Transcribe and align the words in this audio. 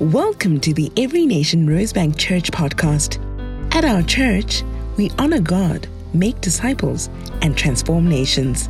Welcome 0.00 0.58
to 0.62 0.74
the 0.74 0.90
Every 0.96 1.24
Nation 1.24 1.68
Rosebank 1.68 2.18
Church 2.18 2.50
podcast. 2.50 3.20
At 3.72 3.84
our 3.84 4.02
church, 4.02 4.64
we 4.96 5.08
honor 5.20 5.40
God, 5.40 5.86
make 6.12 6.40
disciples, 6.40 7.08
and 7.42 7.56
transform 7.56 8.08
nations. 8.08 8.68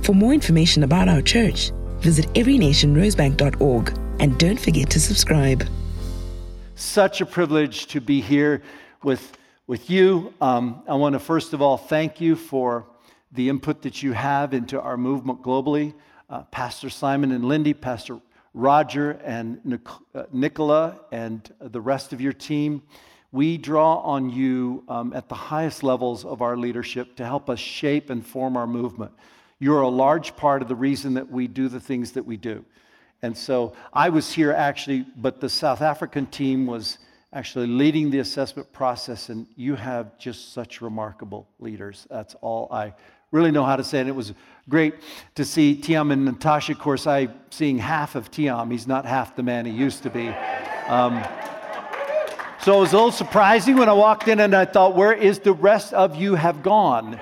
For 0.00 0.14
more 0.14 0.32
information 0.32 0.82
about 0.82 1.10
our 1.10 1.20
church, 1.20 1.72
visit 1.98 2.24
everynationrosebank.org 2.32 3.98
and 4.18 4.38
don't 4.38 4.58
forget 4.58 4.88
to 4.88 4.98
subscribe. 4.98 5.68
Such 6.74 7.20
a 7.20 7.26
privilege 7.26 7.86
to 7.88 8.00
be 8.00 8.22
here 8.22 8.62
with, 9.02 9.36
with 9.66 9.90
you. 9.90 10.32
Um, 10.40 10.84
I 10.88 10.94
want 10.94 11.12
to 11.12 11.18
first 11.18 11.52
of 11.52 11.60
all 11.60 11.76
thank 11.76 12.18
you 12.18 12.34
for 12.34 12.86
the 13.30 13.50
input 13.50 13.82
that 13.82 14.02
you 14.02 14.14
have 14.14 14.54
into 14.54 14.80
our 14.80 14.96
movement 14.96 15.42
globally. 15.42 15.92
Uh, 16.30 16.44
Pastor 16.44 16.88
Simon 16.88 17.30
and 17.30 17.44
Lindy, 17.44 17.74
Pastor 17.74 18.22
Roger 18.54 19.12
and 19.24 19.80
uh, 20.14 20.24
Nicola 20.32 21.00
and 21.10 21.52
the 21.60 21.80
rest 21.80 22.12
of 22.12 22.20
your 22.20 22.32
team. 22.32 22.82
We 23.30 23.56
draw 23.56 23.96
on 24.00 24.28
you 24.28 24.84
um, 24.88 25.14
at 25.14 25.28
the 25.28 25.34
highest 25.34 25.82
levels 25.82 26.24
of 26.24 26.42
our 26.42 26.56
leadership 26.56 27.16
to 27.16 27.24
help 27.24 27.48
us 27.48 27.58
shape 27.58 28.10
and 28.10 28.24
form 28.24 28.56
our 28.56 28.66
movement. 28.66 29.12
You're 29.58 29.80
a 29.80 29.88
large 29.88 30.36
part 30.36 30.60
of 30.60 30.68
the 30.68 30.74
reason 30.74 31.14
that 31.14 31.30
we 31.30 31.46
do 31.46 31.68
the 31.68 31.80
things 31.80 32.12
that 32.12 32.26
we 32.26 32.36
do. 32.36 32.64
And 33.22 33.36
so 33.36 33.74
I 33.92 34.08
was 34.08 34.32
here 34.32 34.52
actually, 34.52 35.06
but 35.16 35.40
the 35.40 35.48
South 35.48 35.80
African 35.80 36.26
team 36.26 36.66
was 36.66 36.98
actually 37.32 37.68
leading 37.68 38.10
the 38.10 38.18
assessment 38.18 38.70
process, 38.72 39.30
and 39.30 39.46
you 39.56 39.74
have 39.76 40.18
just 40.18 40.52
such 40.52 40.82
remarkable 40.82 41.48
leaders. 41.58 42.06
That's 42.10 42.34
all 42.42 42.68
I 42.70 42.92
really 43.32 43.50
know 43.50 43.64
how 43.64 43.74
to 43.74 43.82
say. 43.82 43.98
And 43.98 44.08
it 44.08 44.14
was 44.14 44.32
great 44.68 44.94
to 45.34 45.44
see 45.44 45.74
Tiam 45.74 46.12
and 46.12 46.24
Natasha. 46.24 46.72
Of 46.72 46.78
course, 46.78 47.06
I 47.08 47.28
seeing 47.50 47.78
half 47.78 48.14
of 48.14 48.30
Tiam. 48.30 48.70
He's 48.70 48.86
not 48.86 49.04
half 49.04 49.34
the 49.34 49.42
man 49.42 49.66
he 49.66 49.72
used 49.72 50.04
to 50.04 50.10
be. 50.10 50.28
Um, 50.86 51.24
so 52.60 52.76
it 52.76 52.80
was 52.80 52.92
a 52.92 52.96
little 52.96 53.10
surprising 53.10 53.76
when 53.76 53.88
I 53.88 53.92
walked 53.92 54.28
in 54.28 54.38
and 54.38 54.54
I 54.54 54.66
thought, 54.66 54.94
where 54.94 55.12
is 55.12 55.40
the 55.40 55.52
rest 55.52 55.92
of 55.92 56.14
you 56.14 56.36
have 56.36 56.62
gone? 56.62 57.18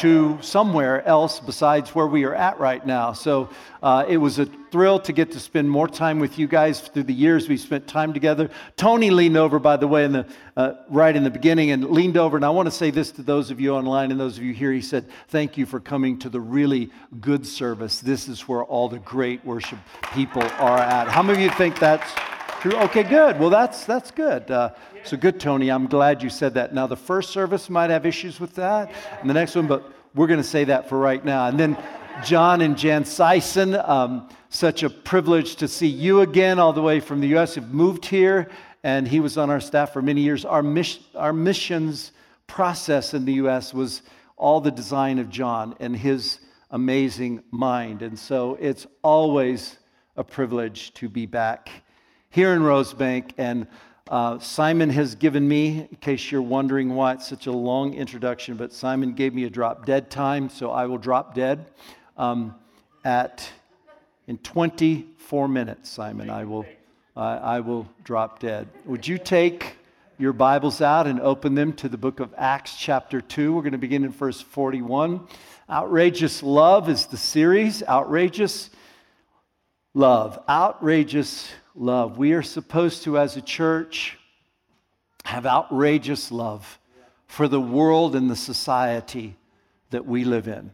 To 0.00 0.38
somewhere 0.40 1.06
else 1.06 1.40
besides 1.40 1.94
where 1.94 2.06
we 2.06 2.24
are 2.24 2.34
at 2.34 2.58
right 2.58 2.86
now. 2.86 3.12
So 3.12 3.50
uh, 3.82 4.06
it 4.08 4.16
was 4.16 4.38
a 4.38 4.46
thrill 4.46 4.98
to 5.00 5.12
get 5.12 5.30
to 5.32 5.40
spend 5.40 5.68
more 5.68 5.86
time 5.86 6.18
with 6.18 6.38
you 6.38 6.46
guys 6.46 6.80
through 6.80 7.02
the 7.02 7.12
years 7.12 7.50
we 7.50 7.58
spent 7.58 7.86
time 7.86 8.14
together. 8.14 8.48
Tony 8.76 9.10
leaned 9.10 9.36
over, 9.36 9.58
by 9.58 9.76
the 9.76 9.86
way, 9.86 10.06
in 10.06 10.12
the, 10.12 10.26
uh, 10.56 10.72
right 10.88 11.14
in 11.14 11.22
the 11.22 11.30
beginning 11.30 11.70
and 11.70 11.90
leaned 11.90 12.16
over. 12.16 12.36
And 12.36 12.46
I 12.46 12.48
want 12.48 12.66
to 12.66 12.70
say 12.70 12.90
this 12.90 13.12
to 13.12 13.22
those 13.22 13.50
of 13.50 13.60
you 13.60 13.74
online 13.74 14.10
and 14.10 14.18
those 14.18 14.38
of 14.38 14.42
you 14.42 14.54
here. 14.54 14.72
He 14.72 14.80
said, 14.80 15.04
Thank 15.28 15.58
you 15.58 15.66
for 15.66 15.80
coming 15.80 16.18
to 16.20 16.30
the 16.30 16.40
really 16.40 16.90
good 17.20 17.46
service. 17.46 18.00
This 18.00 18.26
is 18.26 18.48
where 18.48 18.64
all 18.64 18.88
the 18.88 19.00
great 19.00 19.44
worship 19.44 19.78
people 20.14 20.42
are 20.42 20.78
at. 20.78 21.08
How 21.08 21.22
many 21.22 21.44
of 21.44 21.50
you 21.50 21.56
think 21.58 21.78
that's 21.78 22.10
true? 22.60 22.76
Okay, 22.76 23.02
good. 23.02 23.40
Well, 23.40 23.50
that's, 23.50 23.84
that's 23.84 24.10
good. 24.10 24.50
Uh, 24.50 24.70
so 25.02 25.16
good, 25.16 25.40
Tony. 25.40 25.70
I'm 25.70 25.86
glad 25.86 26.22
you 26.22 26.28
said 26.28 26.54
that. 26.54 26.74
Now, 26.74 26.86
the 26.86 26.96
first 26.96 27.30
service 27.30 27.70
might 27.70 27.90
have 27.90 28.04
issues 28.04 28.38
with 28.38 28.54
that, 28.56 28.92
and 29.20 29.30
the 29.30 29.34
next 29.34 29.54
one, 29.54 29.66
but 29.66 29.90
we're 30.14 30.26
going 30.26 30.40
to 30.40 30.44
say 30.44 30.64
that 30.64 30.88
for 30.88 30.98
right 30.98 31.24
now. 31.24 31.46
And 31.46 31.58
then 31.58 31.82
John 32.22 32.60
and 32.60 32.76
Jan 32.76 33.04
Sison, 33.04 33.88
um, 33.88 34.28
such 34.50 34.82
a 34.82 34.90
privilege 34.90 35.56
to 35.56 35.68
see 35.68 35.86
you 35.86 36.20
again, 36.20 36.58
all 36.58 36.72
the 36.72 36.82
way 36.82 37.00
from 37.00 37.20
the 37.20 37.28
U.S. 37.28 37.56
You've 37.56 37.72
moved 37.72 38.04
here, 38.04 38.50
and 38.82 39.08
he 39.08 39.20
was 39.20 39.38
on 39.38 39.48
our 39.48 39.60
staff 39.60 39.92
for 39.92 40.02
many 40.02 40.20
years. 40.20 40.44
Our, 40.44 40.62
mission, 40.62 41.02
our 41.14 41.32
missions 41.32 42.12
process 42.46 43.14
in 43.14 43.24
the 43.24 43.34
U.S. 43.34 43.72
was 43.72 44.02
all 44.36 44.60
the 44.60 44.70
design 44.70 45.18
of 45.18 45.30
John 45.30 45.76
and 45.80 45.96
his 45.96 46.40
amazing 46.70 47.42
mind. 47.50 48.02
And 48.02 48.18
so 48.18 48.56
it's 48.60 48.86
always 49.02 49.78
a 50.16 50.24
privilege 50.24 50.92
to 50.94 51.08
be 51.08 51.24
back 51.24 51.70
here 52.30 52.54
in 52.54 52.62
Rosebank 52.62 53.32
and 53.38 53.66
uh, 54.08 54.38
Simon 54.38 54.90
has 54.90 55.14
given 55.14 55.46
me, 55.46 55.86
in 55.90 55.96
case 56.00 56.30
you're 56.30 56.42
wondering 56.42 56.94
why 56.94 57.12
it's 57.12 57.28
such 57.28 57.46
a 57.46 57.52
long 57.52 57.94
introduction, 57.94 58.56
but 58.56 58.72
Simon 58.72 59.12
gave 59.12 59.34
me 59.34 59.44
a 59.44 59.50
drop 59.50 59.84
dead 59.84 60.10
time, 60.10 60.48
so 60.48 60.70
I 60.70 60.86
will 60.86 60.98
drop 60.98 61.34
dead 61.34 61.66
um, 62.16 62.54
at 63.04 63.48
in 64.26 64.38
24 64.38 65.48
minutes. 65.48 65.90
Simon, 65.90 66.30
I 66.30 66.44
will, 66.44 66.66
I 67.16 67.60
will 67.60 67.88
drop 68.04 68.38
dead. 68.38 68.68
Would 68.84 69.06
you 69.06 69.18
take 69.18 69.76
your 70.18 70.32
Bibles 70.32 70.80
out 70.80 71.06
and 71.06 71.20
open 71.20 71.54
them 71.54 71.72
to 71.74 71.88
the 71.88 71.98
book 71.98 72.20
of 72.20 72.32
Acts, 72.36 72.76
chapter 72.76 73.20
2? 73.20 73.52
We're 73.52 73.62
going 73.62 73.72
to 73.72 73.78
begin 73.78 74.04
in 74.04 74.10
verse 74.10 74.40
41. 74.40 75.26
Outrageous 75.68 76.42
Love 76.42 76.88
is 76.88 77.06
the 77.06 77.16
series. 77.16 77.82
Outrageous 77.84 78.70
Love. 79.94 80.42
Outrageous 80.48 81.50
love. 81.74 82.18
We 82.18 82.32
are 82.32 82.42
supposed 82.42 83.04
to, 83.04 83.18
as 83.18 83.36
a 83.36 83.42
church, 83.42 84.18
have 85.24 85.46
outrageous 85.46 86.32
love 86.32 86.78
for 87.26 87.46
the 87.46 87.60
world 87.60 88.16
and 88.16 88.28
the 88.28 88.36
society 88.36 89.36
that 89.90 90.06
we 90.06 90.24
live 90.24 90.48
in. 90.48 90.70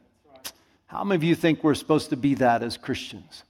How 0.87 1.05
many 1.05 1.17
of 1.17 1.25
you 1.25 1.35
think 1.35 1.65
we're 1.65 1.75
supposed 1.75 2.11
to 2.11 2.17
be 2.17 2.35
that 2.37 2.63
as 2.63 2.77
Christians? 2.77 3.43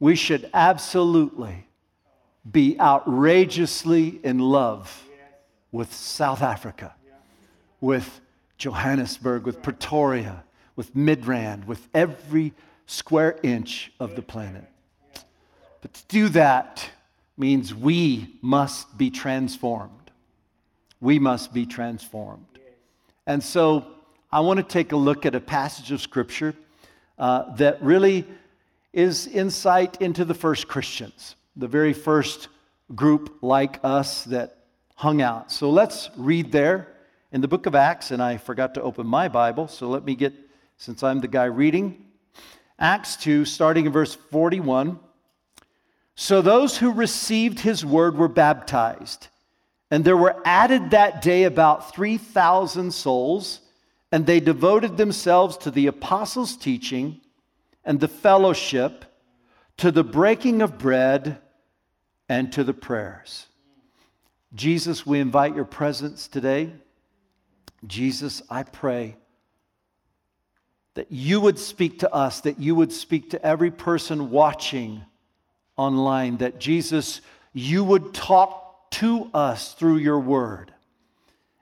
We 0.00 0.16
should 0.16 0.50
absolutely 0.54 1.66
be 2.50 2.78
outrageously 2.80 4.20
in 4.22 4.38
love 4.38 5.04
with 5.72 5.92
South 5.92 6.42
Africa, 6.42 6.94
with 7.80 8.20
Johannesburg, 8.58 9.44
with 9.44 9.62
Pretoria, 9.62 10.44
with 10.76 10.94
Midrand, 10.94 11.66
with 11.66 11.86
every 11.94 12.52
square 12.86 13.38
inch 13.42 13.92
of 14.00 14.16
the 14.16 14.22
planet. 14.22 14.64
But 15.84 15.92
to 15.92 16.02
do 16.08 16.28
that 16.30 16.88
means 17.36 17.74
we 17.74 18.38
must 18.40 18.96
be 18.96 19.10
transformed. 19.10 20.10
We 20.98 21.18
must 21.18 21.52
be 21.52 21.66
transformed. 21.66 22.46
And 23.26 23.44
so 23.44 23.84
I 24.32 24.40
want 24.40 24.56
to 24.60 24.62
take 24.62 24.92
a 24.92 24.96
look 24.96 25.26
at 25.26 25.34
a 25.34 25.40
passage 25.40 25.92
of 25.92 26.00
Scripture 26.00 26.54
uh, 27.18 27.54
that 27.56 27.82
really 27.82 28.26
is 28.94 29.26
insight 29.26 30.00
into 30.00 30.24
the 30.24 30.32
first 30.32 30.68
Christians, 30.68 31.36
the 31.54 31.68
very 31.68 31.92
first 31.92 32.48
group 32.94 33.40
like 33.42 33.78
us 33.84 34.24
that 34.24 34.64
hung 34.94 35.20
out. 35.20 35.52
So 35.52 35.68
let's 35.68 36.08
read 36.16 36.50
there 36.50 36.88
in 37.30 37.42
the 37.42 37.48
book 37.48 37.66
of 37.66 37.74
Acts, 37.74 38.10
and 38.10 38.22
I 38.22 38.38
forgot 38.38 38.72
to 38.76 38.80
open 38.80 39.06
my 39.06 39.28
Bible, 39.28 39.68
so 39.68 39.90
let 39.90 40.02
me 40.02 40.14
get, 40.14 40.32
since 40.78 41.02
I'm 41.02 41.20
the 41.20 41.28
guy 41.28 41.44
reading, 41.44 42.06
Acts 42.78 43.16
2, 43.16 43.44
starting 43.44 43.84
in 43.84 43.92
verse 43.92 44.14
41. 44.14 44.98
So 46.16 46.42
those 46.42 46.78
who 46.78 46.92
received 46.92 47.60
his 47.60 47.84
word 47.84 48.16
were 48.16 48.28
baptized. 48.28 49.28
And 49.90 50.04
there 50.04 50.16
were 50.16 50.40
added 50.44 50.90
that 50.90 51.22
day 51.22 51.44
about 51.44 51.94
3,000 51.94 52.92
souls, 52.92 53.60
and 54.10 54.26
they 54.26 54.40
devoted 54.40 54.96
themselves 54.96 55.56
to 55.58 55.70
the 55.70 55.86
apostles' 55.86 56.56
teaching 56.56 57.20
and 57.84 58.00
the 58.00 58.08
fellowship, 58.08 59.04
to 59.76 59.90
the 59.90 60.04
breaking 60.04 60.62
of 60.62 60.78
bread, 60.78 61.38
and 62.28 62.52
to 62.52 62.64
the 62.64 62.74
prayers. 62.74 63.46
Jesus, 64.54 65.04
we 65.04 65.20
invite 65.20 65.54
your 65.54 65.64
presence 65.64 66.28
today. 66.28 66.72
Jesus, 67.86 68.40
I 68.48 68.62
pray 68.62 69.16
that 70.94 71.10
you 71.10 71.40
would 71.40 71.58
speak 71.58 71.98
to 71.98 72.14
us, 72.14 72.40
that 72.42 72.60
you 72.60 72.74
would 72.76 72.92
speak 72.92 73.30
to 73.30 73.44
every 73.44 73.70
person 73.70 74.30
watching 74.30 75.04
online 75.76 76.38
that 76.38 76.58
Jesus, 76.58 77.20
you 77.52 77.84
would 77.84 78.14
talk 78.14 78.90
to 78.92 79.30
us 79.34 79.74
through 79.74 79.96
your 79.96 80.20
word. 80.20 80.72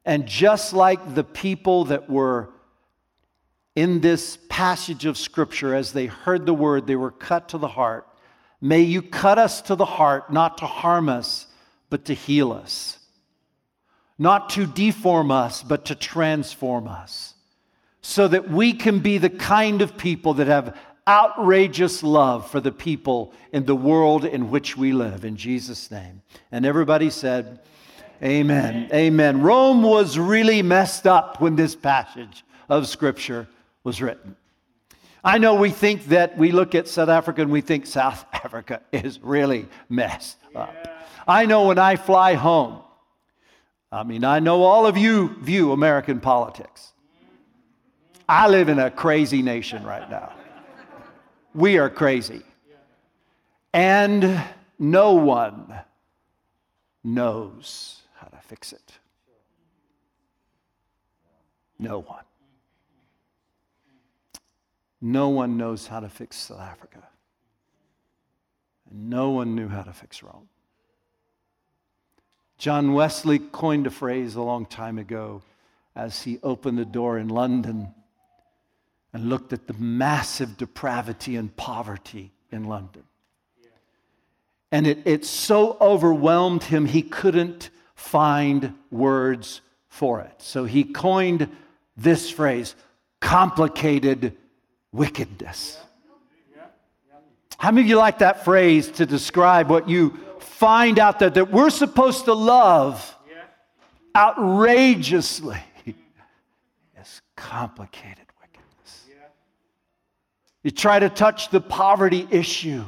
And 0.05 0.27
just 0.27 0.73
like 0.73 1.15
the 1.15 1.25
people 1.25 1.87
that 1.87 2.11
were 2.11 2.51
in 3.75 4.01
this 4.01 4.39
passage 4.49 5.07
of 5.07 5.17
Scripture, 5.17 5.75
as 5.75 5.93
they 5.93 6.07
heard 6.07 6.45
the 6.45 6.55
word, 6.55 6.87
they 6.87 6.97
were 6.97 7.11
cut 7.11 7.51
to 7.51 7.59
the 7.59 7.69
heart. 7.69 8.07
May 8.61 8.83
you 8.83 9.01
cut 9.03 9.39
us 9.39 9.63
to 9.63 9.75
the 9.75 9.85
heart, 9.85 10.33
not 10.33 10.59
to 10.59 10.67
harm 10.67 11.09
us, 11.09 11.47
but 11.89 12.05
to 12.07 12.15
heal 12.15 12.53
us. 12.53 12.99
Not 14.19 14.51
to 14.51 14.67
deform 14.67 15.31
us, 15.31 15.63
but 15.63 15.87
to 15.87 15.95
transform 15.95 16.87
us. 16.87 17.35
So 18.03 18.29
that 18.29 18.51
we 18.51 18.73
can 18.73 18.99
be 18.99 19.19
the 19.19 19.31
kind 19.31 19.81
of 19.81 19.97
people 19.97 20.35
that 20.35 20.49
have 20.49 20.77
outrageous 21.09 22.03
love 22.03 22.51
for 22.51 22.61
the 22.61 22.73
people 22.73 23.33
in 23.53 23.65
the 23.67 23.75
world 23.75 24.25
in 24.25 24.51
which 24.51 24.77
we 24.77 24.93
live. 24.93 25.25
In 25.25 25.37
Jesus' 25.37 25.91
name. 25.91 26.23
And 26.51 26.65
everybody 26.65 27.11
said, 27.11 27.61
Amen. 28.23 28.89
Amen. 28.93 29.43
Rome 29.43 29.83
was 29.83 30.17
really 30.17 30.63
messed 30.63 31.09
up 31.09 31.41
when 31.41 31.57
this 31.57 31.75
passage 31.75 32.45
of 32.69 32.87
Scripture 32.87 33.49
was 33.83 34.01
written. 34.01 34.37
I 35.25 35.39
know 35.39 35.55
we 35.55 35.71
think 35.71 36.07
that 36.07 36.39
we 36.39 36.53
look 36.53 36.77
at 36.77 36.87
South 36.87 37.09
Africa 37.09 37.43
and 37.43 37.51
we 37.51 37.61
think 37.61 37.85
South 37.87 38.25
Africa 38.33 38.81
is 38.93 39.19
really 39.21 39.69
messed 39.89 40.39
up. 40.55 40.75
I 41.27 41.47
know 41.47 41.67
when 41.67 41.79
I 41.79 41.97
fly 41.97 42.35
home, 42.35 42.81
I 43.91 44.05
mean, 44.05 44.25
I 44.25 44.39
know 44.39 44.63
all 44.63 44.87
of 44.87 44.97
you 44.97 45.37
view 45.41 45.73
American 45.73 46.21
politics. 46.21 46.93
I 48.29 48.49
live 48.49 48.69
in 48.69 48.79
a 48.79 48.91
crazy 48.91 49.43
nation 49.43 49.85
right 49.85 50.09
now 50.09 50.33
we 51.55 51.79
are 51.79 51.91
crazy. 51.91 52.43
And 53.73 54.43
no 54.79 55.13
one 55.13 55.75
knows 57.03 58.03
how 58.15 58.29
to 58.29 58.39
fix 58.39 58.73
it. 58.73 58.93
No 61.79 62.01
one. 62.01 62.25
No 65.01 65.31
one 65.31 65.57
knows 65.57 65.89
how 65.89 66.01
to 66.01 66.09
fix 66.09 66.37
South 66.37 66.61
Africa. 66.61 67.03
And 68.89 69.11
no 69.11 69.31
one 69.31 69.57
knew 69.57 69.69
how 69.69 69.83
to 69.83 69.93
fix 69.93 70.23
Rome. 70.23 70.49
John 72.59 72.93
Wesley 72.93 73.41
coined 73.41 73.89
a 73.89 73.91
phrase 73.91 74.37
a 74.37 74.43
long 74.43 74.67
time 74.67 74.99
ago 74.99 75.43
as 75.97 76.23
he 76.23 76.39
opened 76.45 76.79
the 76.79 76.85
door 76.85 77.19
in 77.19 77.27
London 77.29 77.93
and 79.13 79.29
looked 79.29 79.53
at 79.53 79.67
the 79.67 79.75
massive 79.75 80.57
depravity 80.57 81.37
and 81.37 81.55
poverty 81.57 82.33
in 82.51 82.65
London. 82.65 83.03
And 84.71 84.87
it, 84.87 84.99
it 85.05 85.25
so 85.27 85.77
overwhelmed 85.81 86.65
him, 86.65 86.87
he 86.87 87.03
couldn't 87.03 87.69
find 87.95 88.75
words 88.91 89.61
for 89.89 90.21
it. 90.21 90.35
So 90.39 90.65
he 90.65 90.85
coined 90.85 91.49
this 91.97 92.31
phrase 92.31 92.75
complicated 93.21 94.37
wickedness. 94.93 95.79
How 97.59 97.71
many 97.71 97.83
of 97.83 97.89
you 97.89 97.97
like 97.97 98.19
that 98.19 98.45
phrase 98.45 98.89
to 98.93 99.07
describe 99.07 99.71
what 99.71 99.89
you 99.89 100.19
find 100.41 100.99
out 100.99 101.21
that, 101.21 101.35
that 101.35 101.53
we're 101.53 101.71
supposed 101.71 102.25
to 102.25 102.35
love 102.35 103.17
outrageously? 104.17 105.59
It's 106.97 107.21
complicated. 107.35 108.32
You 110.63 110.71
try 110.71 110.99
to 110.99 111.09
touch 111.09 111.51
the 111.51 111.61
poverty 111.61 112.27
issue, 112.31 112.85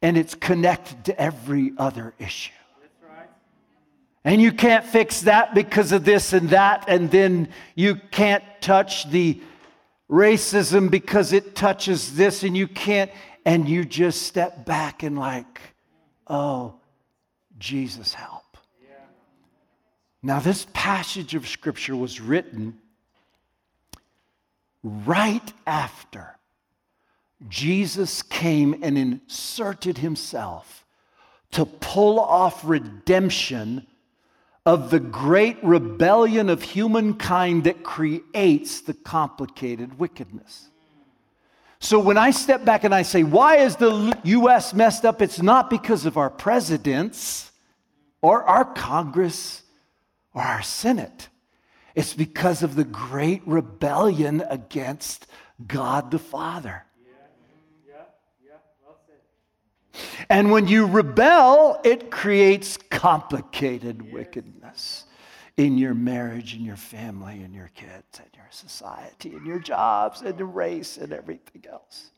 and 0.00 0.16
it's 0.16 0.34
connected 0.34 1.04
to 1.06 1.20
every 1.20 1.72
other 1.76 2.14
issue. 2.18 2.52
And 4.24 4.42
you 4.42 4.50
can't 4.50 4.84
fix 4.84 5.20
that 5.22 5.54
because 5.54 5.92
of 5.92 6.04
this 6.04 6.32
and 6.32 6.50
that, 6.50 6.86
and 6.88 7.10
then 7.10 7.48
you 7.76 7.94
can't 8.10 8.42
touch 8.60 9.08
the 9.08 9.40
racism 10.10 10.90
because 10.90 11.32
it 11.32 11.54
touches 11.54 12.16
this, 12.16 12.42
and 12.42 12.56
you 12.56 12.66
can't, 12.66 13.10
and 13.44 13.68
you 13.68 13.84
just 13.84 14.22
step 14.22 14.64
back 14.64 15.04
and, 15.04 15.16
like, 15.16 15.60
oh, 16.26 16.74
Jesus, 17.58 18.14
help. 18.14 18.42
Now, 20.22 20.40
this 20.40 20.66
passage 20.72 21.36
of 21.36 21.46
scripture 21.46 21.94
was 21.94 22.20
written 22.20 22.78
right 24.82 25.52
after 25.66 26.35
Jesus 27.48 28.22
came 28.22 28.82
and 28.82 28.96
inserted 28.96 29.98
himself 29.98 30.84
to 31.52 31.66
pull 31.66 32.18
off 32.18 32.62
redemption 32.64 33.86
of 34.64 34.90
the 34.90 34.98
great 34.98 35.62
rebellion 35.62 36.48
of 36.50 36.62
humankind 36.62 37.64
that 37.64 37.84
creates 37.84 38.80
the 38.80 38.94
complicated 38.94 39.98
wickedness. 39.98 40.68
So 41.78 42.00
when 42.00 42.18
I 42.18 42.30
step 42.30 42.64
back 42.64 42.84
and 42.84 42.94
I 42.94 43.02
say, 43.02 43.22
why 43.22 43.58
is 43.58 43.76
the 43.76 44.18
US 44.24 44.74
messed 44.74 45.04
up? 45.04 45.22
It's 45.22 45.40
not 45.40 45.70
because 45.70 46.04
of 46.04 46.16
our 46.16 46.30
presidents 46.30 47.52
or 48.22 48.42
our 48.42 48.64
Congress 48.64 49.62
or 50.34 50.42
our 50.42 50.62
Senate. 50.62 51.28
It's 51.94 52.14
because 52.14 52.62
of 52.62 52.74
the 52.74 52.84
great 52.84 53.42
rebellion 53.46 54.42
against 54.50 55.26
God 55.64 56.10
the 56.10 56.18
Father. 56.18 56.85
And 60.28 60.50
when 60.50 60.68
you 60.68 60.86
rebel, 60.86 61.80
it 61.84 62.10
creates 62.10 62.76
complicated 62.76 64.12
wickedness 64.12 65.04
in 65.56 65.78
your 65.78 65.94
marriage 65.94 66.54
and 66.54 66.64
your 66.64 66.76
family 66.76 67.42
and 67.42 67.54
your 67.54 67.70
kids 67.74 68.18
and 68.18 68.28
your 68.34 68.46
society 68.50 69.34
and 69.34 69.46
your 69.46 69.58
jobs 69.58 70.20
and 70.20 70.36
the 70.36 70.44
race 70.44 70.96
and 70.96 71.12
everything 71.12 71.64
else. 71.70 72.10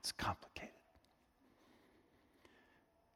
It's 0.00 0.12
complicated. 0.12 0.68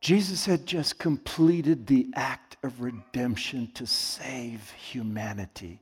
Jesus 0.01 0.45
had 0.45 0.67
just 0.67 0.99
completed 0.99 1.87
the 1.87 2.09
act 2.15 2.57
of 2.63 2.83
redemption 2.83 3.71
to 3.75 3.87
save 3.87 4.71
humanity 4.73 5.81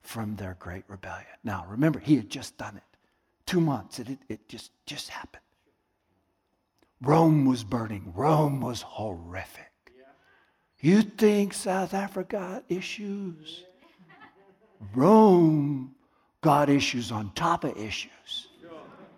from 0.00 0.36
their 0.36 0.56
great 0.60 0.84
rebellion. 0.86 1.26
Now, 1.42 1.66
remember, 1.68 1.98
he 1.98 2.16
had 2.16 2.30
just 2.30 2.56
done 2.56 2.76
it. 2.76 2.82
Two 3.46 3.60
months, 3.60 3.98
it, 3.98 4.18
it 4.28 4.48
just, 4.48 4.70
just 4.86 5.08
happened. 5.08 5.43
Rome 7.04 7.44
was 7.44 7.64
burning. 7.64 8.12
Rome 8.14 8.60
was 8.60 8.82
horrific. 8.82 9.70
You 10.80 11.02
think 11.02 11.54
South 11.54 11.94
Africa 11.94 12.62
got 12.62 12.64
issues? 12.68 13.64
Rome 14.94 15.94
got 16.40 16.68
issues 16.68 17.10
on 17.10 17.32
top 17.34 17.64
of 17.64 17.76
issues. 17.78 18.48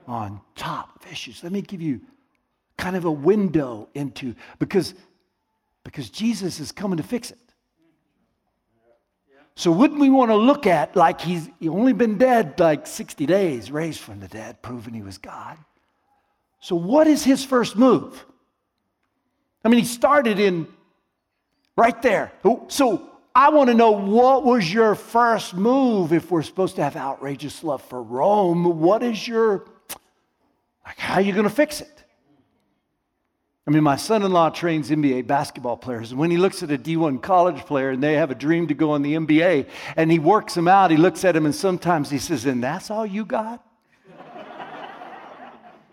On 0.07 0.41
top 0.55 1.03
of 1.05 1.11
issues. 1.11 1.43
Let 1.43 1.53
me 1.53 1.63
give 1.63 1.83
you 1.83 2.01
kind 2.79 2.95
of 2.95 3.05
a 3.05 3.11
window 3.11 3.89
into 3.95 4.35
because 4.59 4.95
because 5.83 6.11
Jesus 6.11 6.61
is 6.61 6.73
coming 6.73 6.97
to 6.97 7.03
fix 7.03 7.31
it. 7.31 7.39
So 9.55 9.73
wouldn't 9.73 10.01
we 10.01 10.11
want 10.11 10.31
to 10.31 10.37
look 10.37 10.67
at 10.67 10.95
like 10.95 11.21
he's 11.21 11.49
only 11.67 11.95
been 11.95 12.19
dead 12.19 12.61
like 12.61 12.87
60 12.87 13.25
days, 13.25 13.71
raised 13.71 14.01
from 14.01 14.21
the 14.21 14.29
dead, 14.29 14.61
proving 14.63 14.93
he 14.95 15.03
was 15.03 15.17
God? 15.17 15.57
So, 16.67 16.75
what 16.75 17.07
is 17.07 17.23
his 17.23 17.45
first 17.45 17.77
move? 17.77 18.27
I 19.65 19.69
mean, 19.69 19.79
he 19.79 19.87
started 19.87 20.41
in 20.41 20.67
right 21.77 22.03
there. 22.03 22.33
So, 22.67 23.09
I 23.37 23.51
want 23.51 23.71
to 23.71 23.75
know 23.75 23.93
what 23.93 24.45
was 24.45 24.75
your 24.75 24.97
first 24.97 25.55
move 25.55 26.13
if 26.13 26.29
we're 26.29 26.43
supposed 26.43 26.75
to 26.75 26.83
have 26.83 26.97
outrageous 26.97 27.63
love 27.63 27.83
for 27.83 28.03
Rome? 28.03 28.81
What 28.81 29.05
is 29.05 29.29
your, 29.29 29.69
like, 30.85 30.99
how 30.99 31.15
are 31.15 31.21
you 31.21 31.33
going 31.33 31.45
to 31.49 31.55
fix 31.55 31.81
it? 31.81 32.03
I 33.69 33.71
mean, 33.71 33.85
my 33.85 33.95
son 33.95 34.25
in 34.25 34.33
law 34.33 34.51
trains 34.51 34.91
NBA 34.91 35.29
basketball 35.29 35.77
players. 35.77 36.11
And 36.11 36.19
when 36.19 36.33
he 36.33 36.37
looks 36.37 36.65
at 36.65 36.73
a 36.73 36.79
D1 36.79 37.23
college 37.23 37.65
player 37.65 37.91
and 37.91 38.03
they 38.03 38.15
have 38.15 38.33
a 38.33 38.35
dream 38.35 38.67
to 38.67 38.75
go 38.75 38.97
in 38.97 39.03
the 39.03 39.15
NBA 39.15 39.69
and 39.97 40.11
he 40.11 40.19
works 40.19 40.55
them 40.55 40.67
out, 40.67 40.91
he 40.91 40.97
looks 40.97 41.25
at 41.25 41.37
them 41.37 41.47
and 41.47 41.55
sometimes 41.55 42.11
he 42.11 42.19
says, 42.19 42.45
And 42.45 42.61
that's 42.61 42.91
all 42.91 43.07
you 43.07 43.25
got? 43.25 43.65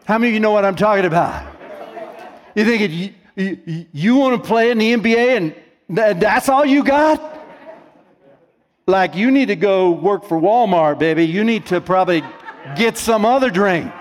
How 0.06 0.18
many 0.18 0.30
of 0.30 0.34
you 0.34 0.40
know 0.42 0.52
what 0.52 0.66
I'm 0.66 0.76
talking 0.76 1.06
about? 1.06 1.46
You 2.56 2.66
think 2.66 2.92
you, 2.92 3.14
you, 3.36 3.86
you 3.92 4.16
want 4.16 4.42
to 4.42 4.48
play 4.48 4.70
in 4.70 4.78
the 4.78 4.94
NBA 4.94 5.56
and 5.90 6.20
that's 6.20 6.50
all 6.50 6.66
you 6.66 6.84
got? 6.84 7.32
Like, 8.86 9.16
you 9.16 9.32
need 9.32 9.48
to 9.48 9.56
go 9.56 9.92
work 9.92 10.26
for 10.26 10.40
Walmart, 10.40 11.00
baby. 11.00 11.26
You 11.26 11.46
need 11.46 11.68
to 11.68 11.80
probably 11.80 12.22
get 12.76 12.98
some 12.98 13.26
other 13.26 13.50
drink. 13.50 13.92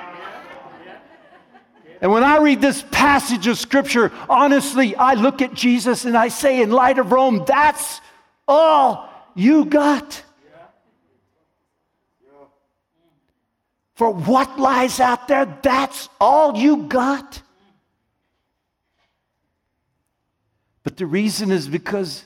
And 2.00 2.10
when 2.10 2.24
I 2.24 2.38
read 2.38 2.60
this 2.60 2.84
passage 2.90 3.46
of 3.46 3.56
scripture, 3.58 4.10
honestly, 4.28 4.96
I 4.96 5.14
look 5.14 5.40
at 5.40 5.54
Jesus 5.54 6.04
and 6.04 6.16
I 6.16 6.28
say, 6.28 6.60
in 6.60 6.70
light 6.70 6.98
of 6.98 7.12
Rome, 7.12 7.44
that's 7.46 8.00
all 8.48 9.08
you 9.36 9.66
got. 9.66 10.24
For 13.94 14.10
what 14.10 14.58
lies 14.58 15.00
out 15.00 15.28
there, 15.28 15.58
that's 15.62 16.08
all 16.20 16.56
you 16.56 16.84
got. 16.84 17.42
But 20.82 20.96
the 20.96 21.06
reason 21.06 21.50
is 21.50 21.68
because 21.68 22.24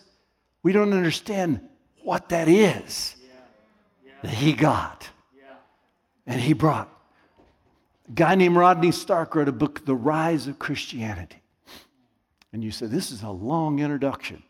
we 0.62 0.72
don't 0.72 0.92
understand 0.92 1.60
what 2.02 2.28
that 2.30 2.48
is 2.48 3.16
that 4.22 4.30
he 4.30 4.52
got 4.52 5.08
and 6.26 6.40
he 6.40 6.52
brought. 6.52 6.88
A 8.08 8.12
guy 8.12 8.34
named 8.36 8.56
Rodney 8.56 8.92
Stark 8.92 9.34
wrote 9.34 9.48
a 9.48 9.52
book, 9.52 9.84
The 9.84 9.94
Rise 9.94 10.46
of 10.46 10.58
Christianity. 10.58 11.42
And 12.52 12.62
you 12.64 12.70
said, 12.70 12.90
This 12.90 13.10
is 13.10 13.22
a 13.22 13.30
long 13.30 13.80
introduction. 13.80 14.42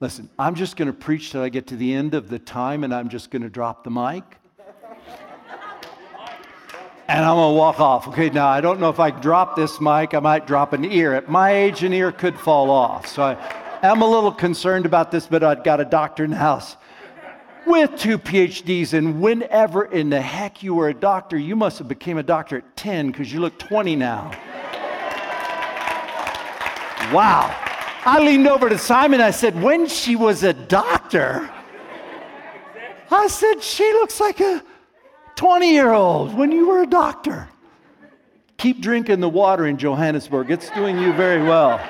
Listen, 0.00 0.28
I'm 0.38 0.56
just 0.56 0.76
going 0.76 0.86
to 0.86 0.92
preach 0.92 1.30
till 1.30 1.42
I 1.42 1.48
get 1.48 1.68
to 1.68 1.76
the 1.76 1.94
end 1.94 2.14
of 2.14 2.28
the 2.28 2.40
time 2.40 2.82
and 2.82 2.92
I'm 2.92 3.08
just 3.08 3.30
going 3.30 3.42
to 3.42 3.48
drop 3.48 3.84
the 3.84 3.90
mic 3.90 4.24
and 7.12 7.26
I'm 7.26 7.36
gonna 7.36 7.54
walk 7.54 7.78
off. 7.78 8.08
Okay, 8.08 8.30
now 8.30 8.48
I 8.48 8.62
don't 8.62 8.80
know 8.80 8.88
if 8.88 8.98
I 8.98 9.10
drop 9.10 9.54
this 9.54 9.82
mic, 9.82 10.14
I 10.14 10.20
might 10.20 10.46
drop 10.46 10.72
an 10.72 10.82
ear. 10.82 11.12
At 11.12 11.28
my 11.28 11.52
age, 11.52 11.82
an 11.82 11.92
ear 11.92 12.10
could 12.10 12.38
fall 12.38 12.70
off. 12.70 13.06
So 13.06 13.22
I 13.22 13.36
am 13.82 14.00
a 14.00 14.08
little 14.08 14.32
concerned 14.32 14.86
about 14.86 15.10
this, 15.10 15.26
but 15.26 15.44
I've 15.44 15.62
got 15.62 15.78
a 15.78 15.84
doctor 15.84 16.24
in 16.24 16.30
the 16.30 16.38
house 16.38 16.78
with 17.66 17.98
two 17.98 18.16
PhDs. 18.18 18.94
And 18.94 19.20
whenever 19.20 19.84
in 19.84 20.08
the 20.08 20.22
heck 20.22 20.62
you 20.62 20.72
were 20.72 20.88
a 20.88 20.94
doctor, 20.94 21.36
you 21.36 21.54
must 21.54 21.78
have 21.78 21.88
became 21.88 22.16
a 22.16 22.22
doctor 22.22 22.56
at 22.56 22.76
10 22.76 23.08
because 23.08 23.30
you 23.30 23.40
look 23.40 23.58
20 23.58 23.94
now. 23.94 24.30
Wow. 27.12 27.54
I 28.06 28.20
leaned 28.24 28.48
over 28.48 28.70
to 28.70 28.78
Simon. 28.78 29.20
I 29.20 29.32
said, 29.32 29.60
when 29.60 29.86
she 29.86 30.16
was 30.16 30.44
a 30.44 30.54
doctor, 30.54 31.50
I 33.10 33.26
said, 33.26 33.62
she 33.62 33.84
looks 33.92 34.18
like 34.18 34.40
a 34.40 34.62
20 35.36 35.72
year 35.72 35.92
old 35.92 36.34
when 36.34 36.52
you 36.52 36.68
were 36.68 36.82
a 36.82 36.86
doctor. 36.86 37.48
Keep 38.58 38.80
drinking 38.80 39.20
the 39.20 39.28
water 39.28 39.66
in 39.66 39.76
Johannesburg, 39.76 40.50
it's 40.50 40.70
doing 40.70 40.98
you 40.98 41.12
very 41.12 41.42
well. 41.42 41.80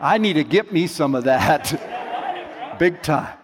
I 0.00 0.16
need 0.16 0.34
to 0.34 0.44
get 0.44 0.72
me 0.72 0.86
some 0.86 1.14
of 1.14 1.24
that. 1.24 2.76
Big 2.78 3.02
time. 3.02 3.36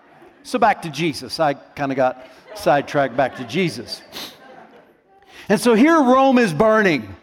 So 0.43 0.59
back 0.59 0.83
to 0.83 0.91
Jesus. 0.91 1.39
I 1.39 1.55
kind 1.55 1.93
of 1.93 1.97
got 1.97 2.27
sidetracked 2.55 3.17
back 3.17 3.37
to 3.37 3.45
Jesus. 3.45 4.03
And 5.49 5.61
so 5.61 5.75
here 5.75 5.97
Rome 5.97 6.39
is 6.39 6.55
burning. 6.55 7.15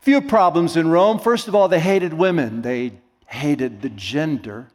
Few 0.00 0.20
problems 0.22 0.76
in 0.76 0.88
Rome. 0.88 1.18
First 1.18 1.48
of 1.48 1.54
all, 1.54 1.68
they 1.68 1.80
hated 1.80 2.14
women, 2.14 2.62
they 2.62 2.92
hated 3.26 3.82
the 3.82 3.90
gender 3.90 4.68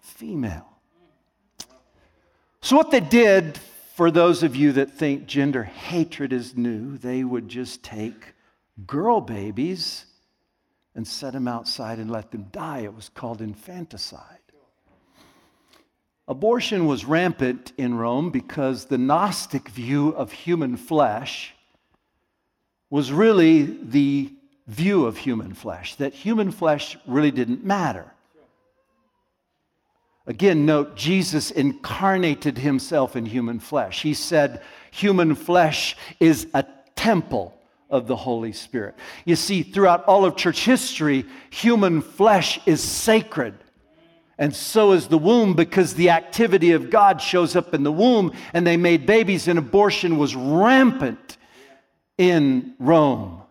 female. 0.00 0.66
So, 2.60 2.76
what 2.76 2.90
they 2.90 3.00
did, 3.00 3.58
for 4.02 4.10
those 4.10 4.42
of 4.42 4.56
you 4.56 4.72
that 4.72 4.90
think 4.90 5.26
gender 5.26 5.62
hatred 5.62 6.32
is 6.32 6.56
new, 6.56 6.98
they 6.98 7.22
would 7.22 7.48
just 7.48 7.84
take 7.84 8.34
girl 8.84 9.20
babies 9.20 10.06
and 10.96 11.06
set 11.06 11.34
them 11.34 11.46
outside 11.46 12.00
and 12.00 12.10
let 12.10 12.32
them 12.32 12.46
die. 12.50 12.80
It 12.80 12.96
was 12.96 13.08
called 13.08 13.40
infanticide. 13.40 14.40
Abortion 16.26 16.86
was 16.86 17.04
rampant 17.04 17.72
in 17.78 17.94
Rome 17.94 18.30
because 18.30 18.86
the 18.86 18.98
Gnostic 18.98 19.68
view 19.68 20.08
of 20.08 20.32
human 20.32 20.76
flesh 20.76 21.54
was 22.90 23.12
really 23.12 23.62
the 23.62 24.32
view 24.66 25.06
of 25.06 25.16
human 25.16 25.54
flesh, 25.54 25.94
that 25.94 26.12
human 26.12 26.50
flesh 26.50 26.96
really 27.06 27.30
didn't 27.30 27.64
matter. 27.64 28.11
Again, 30.26 30.64
note 30.66 30.94
Jesus 30.94 31.50
incarnated 31.50 32.58
himself 32.58 33.16
in 33.16 33.26
human 33.26 33.58
flesh. 33.58 34.02
He 34.02 34.14
said, 34.14 34.62
Human 34.92 35.34
flesh 35.34 35.96
is 36.20 36.46
a 36.54 36.64
temple 36.94 37.58
of 37.90 38.06
the 38.06 38.16
Holy 38.16 38.52
Spirit. 38.52 38.94
You 39.24 39.36
see, 39.36 39.62
throughout 39.62 40.04
all 40.04 40.24
of 40.24 40.36
church 40.36 40.64
history, 40.64 41.24
human 41.50 42.00
flesh 42.02 42.60
is 42.66 42.82
sacred. 42.82 43.54
And 44.38 44.54
so 44.54 44.92
is 44.92 45.08
the 45.08 45.18
womb 45.18 45.54
because 45.54 45.94
the 45.94 46.10
activity 46.10 46.72
of 46.72 46.90
God 46.90 47.20
shows 47.20 47.54
up 47.54 47.74
in 47.74 47.82
the 47.82 47.92
womb, 47.92 48.32
and 48.54 48.66
they 48.66 48.76
made 48.76 49.06
babies, 49.06 49.46
and 49.48 49.58
abortion 49.58 50.18
was 50.18 50.34
rampant 50.34 51.36
in 52.16 52.74
Rome. 52.78 53.41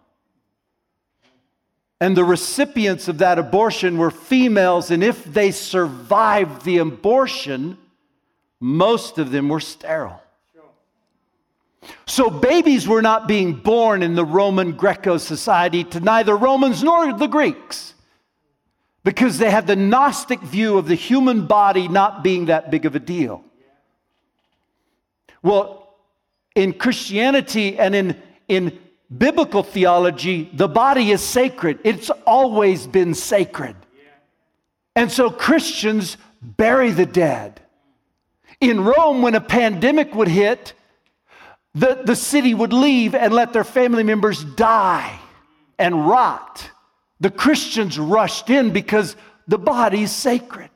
And 2.01 2.17
the 2.17 2.25
recipients 2.25 3.07
of 3.07 3.19
that 3.19 3.37
abortion 3.37 3.99
were 3.99 4.09
females, 4.09 4.89
and 4.89 5.03
if 5.03 5.23
they 5.23 5.51
survived 5.51 6.65
the 6.65 6.79
abortion, 6.79 7.77
most 8.59 9.19
of 9.19 9.29
them 9.29 9.49
were 9.49 9.59
sterile. 9.59 10.21
So 12.07 12.31
babies 12.31 12.87
were 12.87 13.03
not 13.03 13.27
being 13.27 13.53
born 13.53 14.01
in 14.01 14.15
the 14.15 14.25
Roman 14.25 14.71
Greco 14.71 15.17
society 15.17 15.83
to 15.85 15.99
neither 15.99 16.35
Romans 16.35 16.81
nor 16.81 17.13
the 17.13 17.27
Greeks 17.27 17.93
because 19.03 19.37
they 19.37 19.51
had 19.51 19.67
the 19.67 19.75
Gnostic 19.75 20.39
view 20.41 20.79
of 20.79 20.87
the 20.87 20.95
human 20.95 21.45
body 21.45 21.87
not 21.87 22.23
being 22.23 22.45
that 22.45 22.71
big 22.71 22.87
of 22.87 22.95
a 22.95 22.99
deal. 22.99 23.43
Well, 25.43 25.95
in 26.55 26.73
Christianity 26.73 27.77
and 27.77 27.95
in, 27.95 28.21
in 28.47 28.79
biblical 29.15 29.63
theology, 29.63 30.49
the 30.53 30.67
body 30.67 31.11
is 31.11 31.21
sacred. 31.21 31.79
It's 31.83 32.09
always 32.25 32.87
been 32.87 33.13
sacred. 33.13 33.75
And 34.95 35.11
so 35.11 35.29
Christians 35.29 36.17
bury 36.41 36.91
the 36.91 37.05
dead. 37.05 37.61
In 38.59 38.83
Rome, 38.83 39.21
when 39.21 39.35
a 39.35 39.41
pandemic 39.41 40.13
would 40.15 40.27
hit, 40.27 40.73
the, 41.73 42.01
the 42.03 42.15
city 42.15 42.53
would 42.53 42.73
leave 42.73 43.15
and 43.15 43.33
let 43.33 43.53
their 43.53 43.63
family 43.63 44.03
members 44.03 44.43
die 44.43 45.19
and 45.79 46.07
rot. 46.07 46.69
The 47.19 47.31
Christians 47.31 47.97
rushed 47.97 48.49
in 48.49 48.71
because 48.71 49.15
the 49.47 49.57
body's 49.57 50.11
sacred. 50.11 50.69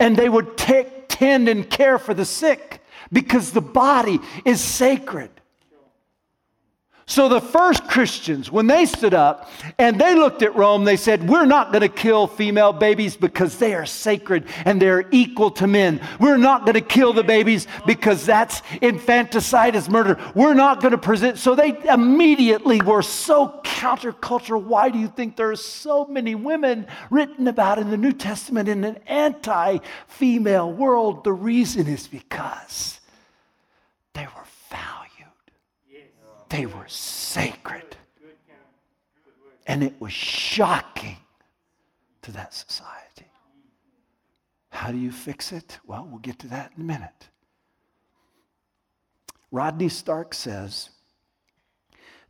And 0.00 0.16
they 0.16 0.28
would 0.28 0.56
take, 0.56 1.08
tend 1.08 1.48
and 1.48 1.68
care 1.68 1.98
for 1.98 2.14
the 2.14 2.24
sick 2.24 2.82
because 3.12 3.52
the 3.52 3.60
body 3.60 4.18
is 4.44 4.60
sacred. 4.60 5.30
So 7.12 7.28
the 7.28 7.42
first 7.42 7.86
Christians, 7.88 8.50
when 8.50 8.66
they 8.66 8.86
stood 8.86 9.12
up 9.12 9.50
and 9.78 10.00
they 10.00 10.14
looked 10.14 10.40
at 10.40 10.56
Rome, 10.56 10.84
they 10.84 10.96
said, 10.96 11.28
We're 11.28 11.44
not 11.44 11.70
going 11.70 11.82
to 11.82 11.90
kill 11.90 12.26
female 12.26 12.72
babies 12.72 13.16
because 13.18 13.58
they 13.58 13.74
are 13.74 13.84
sacred 13.84 14.46
and 14.64 14.80
they're 14.80 15.04
equal 15.10 15.50
to 15.50 15.66
men. 15.66 16.00
We're 16.18 16.38
not 16.38 16.64
going 16.64 16.72
to 16.72 16.80
kill 16.80 17.12
the 17.12 17.22
babies 17.22 17.66
because 17.86 18.24
that's 18.24 18.62
infanticide 18.80 19.76
is 19.76 19.90
murder. 19.90 20.18
We're 20.34 20.54
not 20.54 20.80
going 20.80 20.92
to 20.92 20.96
present. 20.96 21.36
So 21.36 21.54
they 21.54 21.76
immediately 21.86 22.80
were 22.80 23.02
so 23.02 23.60
countercultural. 23.62 24.62
Why 24.62 24.88
do 24.88 24.98
you 24.98 25.08
think 25.08 25.36
there 25.36 25.50
are 25.50 25.56
so 25.56 26.06
many 26.06 26.34
women 26.34 26.86
written 27.10 27.46
about 27.46 27.78
in 27.78 27.90
the 27.90 27.98
New 27.98 28.14
Testament 28.14 28.70
in 28.70 28.84
an 28.84 28.96
anti 29.06 29.80
female 30.08 30.72
world? 30.72 31.24
The 31.24 31.32
reason 31.34 31.88
is 31.88 32.08
because 32.08 33.00
they 34.14 34.24
were 34.24 34.46
they 36.52 36.66
were 36.66 36.86
sacred. 36.86 37.96
And 39.66 39.82
it 39.82 39.94
was 40.00 40.12
shocking 40.12 41.16
to 42.20 42.32
that 42.32 42.52
society. 42.52 43.26
How 44.68 44.92
do 44.92 44.98
you 44.98 45.12
fix 45.12 45.50
it? 45.52 45.78
Well, 45.86 46.06
we'll 46.08 46.18
get 46.18 46.38
to 46.40 46.48
that 46.48 46.72
in 46.76 46.82
a 46.82 46.84
minute. 46.84 47.28
Rodney 49.50 49.88
Stark 49.88 50.34
says 50.34 50.90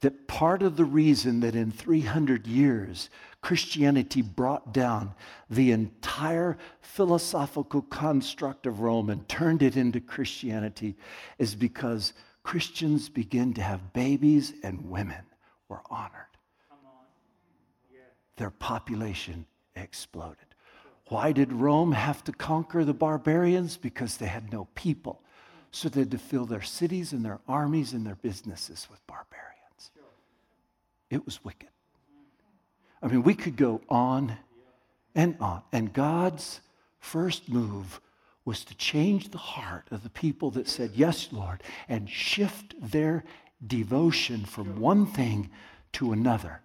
that 0.01 0.29
part 0.29 0.63
of 0.63 0.77
the 0.77 0.85
reason 0.85 1.41
that 1.41 1.57
in 1.57 1.73
300 1.73 2.47
years 2.47 3.11
Christianity 3.41 4.23
brought 4.23 4.73
down 4.73 5.15
the 5.51 5.73
entire 5.73 6.59
philosophical 6.81 7.83
construct 7.83 8.67
of 8.67 8.81
Rome 8.81 9.11
and 9.11 9.29
turned 9.29 9.63
it 9.63 9.77
into 9.77 10.01
Christianity 10.01 10.97
is 11.39 11.55
because 11.57 12.13
Christians 12.43 13.09
begin 13.09 13.55
to 13.55 13.63
have 13.63 13.93
babies 13.93 14.53
and 14.63 14.91
women 14.91 15.25
were 15.69 15.83
honored. 15.91 16.27
Their 18.37 18.51
population 18.51 19.47
exploded. 19.77 20.39
Why 21.09 21.33
did 21.33 21.53
Rome 21.53 21.93
have 21.93 22.25
to 22.25 22.33
conquer 22.33 22.85
the 22.85 22.95
barbarians? 22.95 23.77
Because 23.77 24.17
they 24.17 24.27
had 24.27 24.53
no 24.53 24.67
people. 24.75 25.21
So 25.71 25.89
they 25.89 26.01
had 26.01 26.11
to 26.11 26.19
fill 26.19 26.47
their 26.47 26.63
cities 26.63 27.13
and 27.13 27.25
their 27.25 27.41
armies 27.47 27.93
and 27.93 28.07
their 28.07 28.17
businesses 28.17 28.87
with 28.91 29.07
barbarians. 29.07 29.91
It 31.11 31.25
was 31.25 31.45
wicked. 31.45 31.69
I 33.03 33.09
mean, 33.09 33.23
we 33.23 33.35
could 33.35 33.57
go 33.57 33.81
on 33.89 34.37
and 35.15 35.37
on. 35.41 35.63
And 35.73 35.93
God's 35.93 36.61
first 36.99 37.49
move 37.49 38.01
was 38.45 38.65
to 38.65 38.75
change 38.75 39.31
the 39.31 39.39
heart 39.39 39.87
of 39.91 40.03
the 40.03 40.11
people 40.11 40.51
that 40.51 40.69
said, 40.69 40.93
Yes, 40.95 41.29
Lord, 41.33 41.63
and 41.89 42.09
shift 42.09 42.75
their 42.81 43.25
devotion 43.65 44.45
from 44.45 44.81
one 44.81 45.07
thing 45.07 45.51
to 45.93 46.13
another. 46.13 46.61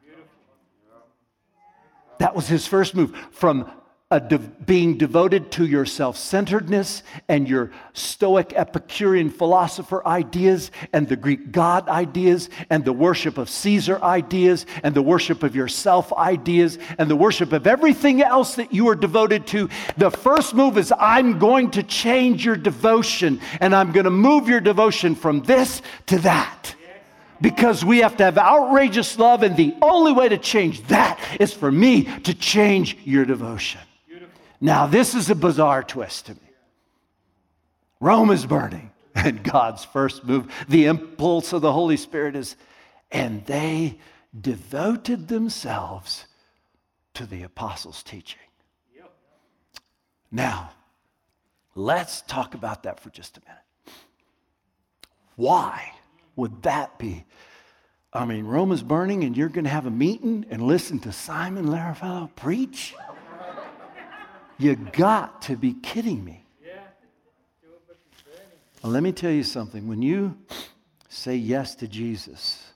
That 2.19 2.35
was 2.35 2.47
his 2.47 2.65
first 2.65 2.95
move 2.95 3.15
from 3.31 3.71
de- 4.09 4.37
being 4.37 4.97
devoted 4.97 5.51
to 5.51 5.65
your 5.65 5.85
self 5.85 6.15
centeredness 6.15 7.03
and 7.27 7.49
your 7.49 7.71
Stoic 7.91 8.53
Epicurean 8.55 9.29
philosopher 9.29 10.05
ideas 10.07 10.71
and 10.93 11.09
the 11.09 11.17
Greek 11.17 11.51
God 11.51 11.89
ideas 11.89 12.49
and 12.69 12.85
the 12.85 12.93
worship 12.93 13.37
of 13.37 13.49
Caesar 13.49 14.01
ideas 14.01 14.65
and 14.81 14.95
the 14.95 15.01
worship 15.01 15.43
of 15.43 15.57
yourself 15.57 16.13
ideas 16.13 16.79
and 16.97 17.11
the 17.11 17.17
worship 17.17 17.51
of 17.51 17.67
everything 17.67 18.21
else 18.21 18.55
that 18.55 18.73
you 18.73 18.87
are 18.87 18.95
devoted 18.95 19.45
to. 19.47 19.67
The 19.97 20.09
first 20.09 20.53
move 20.53 20.77
is 20.77 20.93
I'm 20.97 21.37
going 21.37 21.71
to 21.71 21.83
change 21.83 22.45
your 22.45 22.55
devotion 22.55 23.41
and 23.59 23.75
I'm 23.75 23.91
going 23.91 24.05
to 24.05 24.09
move 24.09 24.47
your 24.47 24.61
devotion 24.61 25.15
from 25.15 25.43
this 25.43 25.81
to 26.05 26.19
that 26.19 26.75
because 27.41 27.83
we 27.83 27.97
have 27.99 28.15
to 28.17 28.23
have 28.23 28.37
outrageous 28.39 29.19
love, 29.19 29.43
and 29.43 29.55
the 29.55 29.75
only 29.79 30.11
way 30.11 30.27
to 30.27 30.39
change 30.39 30.81
that 30.87 31.19
is 31.39 31.53
for 31.53 31.71
me 31.71 32.05
to 32.21 32.33
change 32.33 32.97
your 33.03 33.25
devotion. 33.25 33.79
Now, 34.59 34.87
this 34.87 35.13
is 35.13 35.29
a 35.29 35.35
bizarre 35.35 35.83
twist 35.83 36.27
to 36.27 36.33
me. 36.33 36.39
Rome 37.99 38.31
is 38.31 38.45
burning, 38.45 38.91
and 39.15 39.43
God's 39.43 39.83
first 39.85 40.23
move, 40.23 40.51
the 40.67 40.85
impulse 40.85 41.53
of 41.53 41.61
the 41.61 41.73
Holy 41.73 41.97
Spirit 41.97 42.35
is, 42.35 42.55
and 43.11 43.45
they 43.45 43.97
devoted 44.39 45.27
themselves 45.27 46.25
to 47.13 47.25
the 47.25 47.43
apostles' 47.43 48.03
teaching. 48.03 48.39
Now, 50.31 50.71
let's 51.73 52.21
talk 52.21 52.53
about 52.53 52.83
that 52.83 52.99
for 52.99 53.09
just 53.09 53.37
a 53.37 53.41
minute. 53.41 53.95
Why 55.35 55.93
would 56.35 56.63
that 56.63 56.99
be? 56.99 57.25
I 58.11 58.25
mean, 58.25 58.45
Rome 58.45 58.71
is 58.71 58.83
burning, 58.83 59.23
and 59.23 59.37
you're 59.37 59.49
going 59.49 59.65
to 59.65 59.69
have 59.69 59.85
a 59.85 59.91
meeting 59.91 60.45
and 60.49 60.63
listen 60.63 60.99
to 60.99 61.11
Simon 61.11 61.67
Lerefolo 61.67 62.35
preach? 62.35 62.93
You 64.59 64.75
got 64.75 65.41
to 65.43 65.55
be 65.55 65.73
kidding 65.73 66.23
me. 66.23 66.43
Well, 68.83 68.91
let 68.91 69.03
me 69.03 69.11
tell 69.11 69.31
you 69.31 69.43
something. 69.43 69.87
When 69.87 70.01
you 70.01 70.37
say 71.09 71.35
yes 71.35 71.75
to 71.75 71.87
Jesus, 71.87 72.71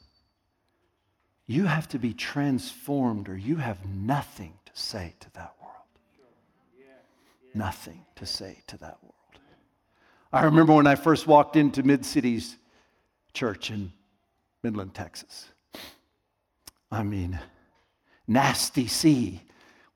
you 1.47 1.65
have 1.65 1.87
to 1.89 1.99
be 1.99 2.13
transformed 2.13 3.29
or 3.29 3.37
you 3.37 3.57
have 3.57 3.85
nothing 3.85 4.53
to 4.65 4.71
say 4.73 5.13
to 5.19 5.31
that 5.33 5.53
world. 5.61 5.67
nothing 7.53 8.05
to 8.15 8.25
say 8.25 8.61
to 8.67 8.77
that 8.77 8.97
world. 9.01 9.15
I 10.33 10.45
remember 10.45 10.73
when 10.73 10.87
I 10.87 10.95
first 10.95 11.27
walked 11.27 11.55
into 11.55 11.83
Mid 11.83 12.05
Cities 12.05 12.55
Church 13.33 13.69
in 13.69 13.91
Midland, 14.63 14.93
Texas. 14.93 15.49
I 16.91 17.03
mean, 17.03 17.39
nasty 18.27 18.87
C 18.87 19.41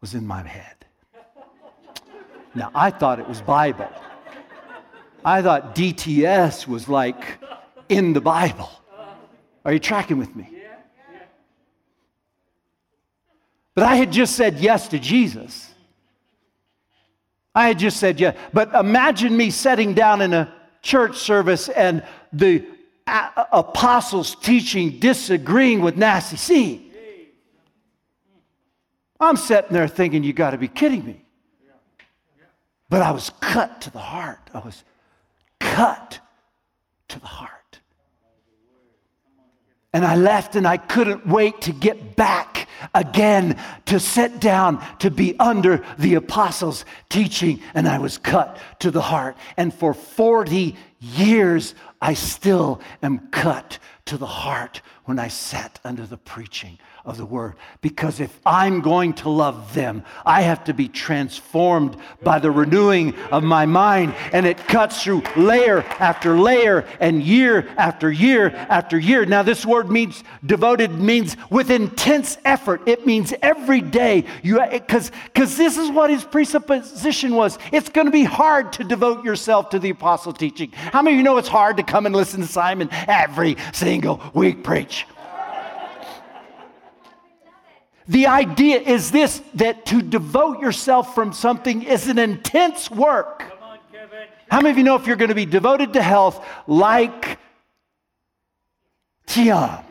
was 0.02 0.14
in 0.14 0.26
my 0.26 0.44
head. 0.44 0.86
Now, 2.56 2.72
I 2.74 2.90
thought 2.90 3.20
it 3.20 3.28
was 3.28 3.42
Bible. 3.42 3.90
I 5.26 5.42
thought 5.42 5.76
DTS 5.76 6.68
was 6.68 6.88
like 6.88 7.40
in 7.90 8.14
the 8.14 8.22
Bible. 8.22 8.70
Are 9.66 9.74
you 9.74 9.80
tracking 9.80 10.18
with 10.18 10.34
me? 10.36 10.50
But 13.74 13.84
I 13.84 13.96
had 13.96 14.12
just 14.12 14.36
said 14.38 14.60
yes 14.60 14.88
to 14.90 15.00
Jesus. 15.00 15.74
I 17.54 17.68
had 17.68 17.80
just 17.80 17.98
said 17.98 18.20
yes. 18.20 18.38
But 18.54 18.74
imagine 18.74 19.36
me 19.36 19.50
sitting 19.50 19.94
down 19.94 20.22
in 20.22 20.34
a 20.34 20.54
church 20.82 21.18
service 21.18 21.68
and 21.68 22.04
the 22.32 22.66
apostles 23.06 24.36
teaching 24.36 25.00
disagreeing 25.00 25.82
with 25.82 25.98
nasty 25.98 26.38
C. 26.38 26.92
I'm 29.20 29.36
sitting 29.36 29.74
there 29.74 29.88
thinking, 29.88 30.24
you 30.24 30.34
got 30.34 30.52
to 30.52 30.58
be 30.58 30.68
kidding 30.68 31.06
me. 31.06 31.25
But 32.90 33.02
I 33.02 33.12
was 33.12 33.32
cut 33.42 33.82
to 33.82 33.92
the 33.92 34.00
heart. 34.00 34.50
I 34.54 34.60
was 34.60 34.84
cut 35.60 36.20
to 37.10 37.20
the 37.20 37.26
heart. 37.26 37.52
And 39.94 40.04
I 40.04 40.18
left 40.18 40.56
and 40.56 40.68
I 40.68 40.78
couldn't 40.78 41.26
wait 41.26 41.62
to 41.62 41.72
get 41.72 42.18
back 42.18 42.68
again 42.94 43.58
to 43.86 44.00
sit 44.00 44.42
down 44.42 44.84
to 45.00 45.10
be 45.10 45.40
under 45.40 45.86
the 45.98 46.16
apostles' 46.16 46.84
teaching. 47.10 47.62
And 47.74 47.88
I 47.88 48.00
was 48.00 48.18
cut 48.18 48.58
to 48.80 48.92
the 48.92 49.02
heart. 49.02 49.38
And 49.56 49.74
for 49.74 49.94
40 49.94 50.76
years, 51.00 51.76
I 52.02 52.14
still 52.14 52.82
am 53.02 53.30
cut 53.30 53.80
to 54.06 54.18
the 54.18 54.26
heart 54.26 54.82
when 55.06 55.18
I 55.18 55.30
sat 55.30 55.80
under 55.84 56.06
the 56.06 56.18
preaching 56.18 56.78
of 57.06 57.18
the 57.18 57.26
word. 57.26 57.56
Because 57.82 58.20
if 58.20 58.40
I'm 58.46 58.82
going 58.82 59.14
to 59.16 59.30
love 59.30 59.74
them, 59.74 60.04
I 60.26 60.42
have 60.42 60.64
to 60.66 60.74
be 60.74 60.88
transformed 60.88 61.96
by 62.24 62.40
the 62.40 62.50
renewing 62.50 63.16
of 63.32 63.44
my 63.44 63.66
mind. 63.66 64.16
And 64.34 64.46
it 64.46 64.58
cuts 64.58 65.04
through 65.04 65.24
layer 65.38 65.84
after 66.00 66.40
layer 66.40 66.88
and 67.00 67.22
year 67.22 67.68
after 67.78 68.12
year 68.12 68.50
after 68.70 68.98
year. 68.98 69.26
Now, 69.26 69.44
this 69.44 69.66
word 69.66 69.92
means 69.92 70.24
devoted 70.46 70.92
means 70.92 71.38
with 71.50 71.70
intense 71.70 72.38
effort. 72.44 72.82
It 72.88 73.06
means 73.06 73.34
every 73.42 73.82
day. 73.82 74.26
You 74.42 74.60
eh, 74.60 74.80
because 74.80 75.12
because 75.26 75.58
this 75.58 75.78
is 75.78 75.92
what 75.92 76.10
his 76.10 76.24
presupposition 76.24 77.36
was. 77.36 77.60
It's 77.72 77.90
going 77.90 78.06
to 78.06 78.12
be 78.12 78.24
hard 78.24 78.74
to 78.74 78.84
devote 78.84 79.24
yourself 79.24 79.70
to 79.70 79.80
the 79.80 79.92
apostle 79.92 80.34
teaching. 80.34 80.72
How 80.72 81.02
many 81.02 81.16
of 81.16 81.18
you 81.18 81.24
know 81.24 81.38
it's 81.38 81.48
hard 81.48 81.78
to 81.78 81.84
come 81.84 82.06
and 82.06 82.16
listen 82.16 82.42
to 82.42 82.48
Simon 82.48 82.90
every 83.08 83.58
single 83.74 84.22
week 84.34 84.64
preach? 84.64 85.06
The 88.08 88.28
idea 88.28 88.80
is 88.80 89.12
this 89.12 89.42
that 89.56 89.86
to 89.88 90.02
devote 90.02 90.60
yourself 90.60 91.16
from 91.16 91.34
something 91.34 91.84
is 91.84 92.08
an 92.08 92.20
intense 92.20 92.92
work. 92.92 93.44
On, 93.62 93.80
How 94.50 94.62
many 94.62 94.70
of 94.70 94.78
you 94.78 94.84
know 94.84 94.96
if 94.96 95.08
you're 95.08 95.16
going 95.16 95.30
to 95.30 95.36
be 95.36 95.46
devoted 95.46 95.94
to 95.94 96.02
health 96.02 96.46
like 96.68 97.40
Tiam? 99.26 99.84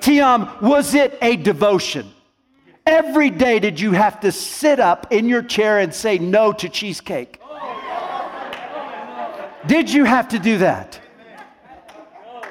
Tiam, 0.00 0.60
was 0.60 0.94
it 0.94 1.16
a 1.22 1.36
devotion? 1.36 2.12
Every 2.84 3.30
day 3.30 3.58
did 3.58 3.78
you 3.78 3.92
have 3.92 4.20
to 4.20 4.32
sit 4.32 4.80
up 4.80 5.12
in 5.12 5.28
your 5.28 5.42
chair 5.42 5.78
and 5.78 5.94
say 5.94 6.18
no 6.18 6.52
to 6.54 6.68
cheesecake? 6.68 7.40
Did 9.66 9.92
you 9.92 10.04
have 10.04 10.28
to 10.28 10.38
do 10.38 10.58
that? 10.58 10.98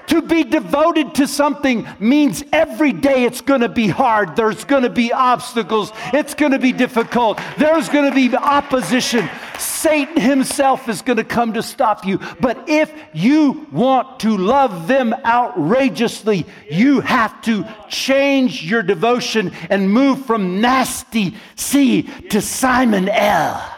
To 0.08 0.22
be 0.22 0.44
devoted 0.44 1.16
to 1.16 1.28
something 1.28 1.88
means 2.00 2.44
every 2.54 2.94
day 2.94 3.26
it's 3.26 3.42
going 3.42 3.62
to 3.62 3.70
be 3.70 3.88
hard. 3.88 4.36
There's 4.36 4.64
going 4.64 4.84
to 4.84 4.90
be 4.90 5.12
obstacles. 5.12 5.92
It's 6.14 6.34
going 6.34 6.54
to 6.54 6.60
be 6.60 6.72
difficult. 6.72 7.40
There's 7.58 7.90
going 7.90 8.10
to 8.10 8.16
be 8.16 8.36
opposition. 8.36 9.30
Satan 9.60 10.22
himself 10.22 10.88
is 10.88 11.02
going 11.02 11.18
to 11.18 11.24
come 11.24 11.54
to 11.54 11.64
stop 11.64 12.06
you. 12.06 12.20
But 12.40 12.70
if 12.70 12.92
you 13.14 13.68
want 13.72 14.22
to 14.22 14.38
love 14.38 14.88
them 14.88 15.14
outrageously, 15.26 16.46
you 16.70 17.02
have 17.02 17.42
to 17.44 17.66
change 17.90 18.64
your 18.64 18.84
devotion 18.84 19.52
and 19.70 19.92
move 19.92 20.26
from 20.26 20.62
nasty 20.62 21.36
C 21.56 22.04
to 22.30 22.42
Simon 22.42 23.10
L. 23.10 23.77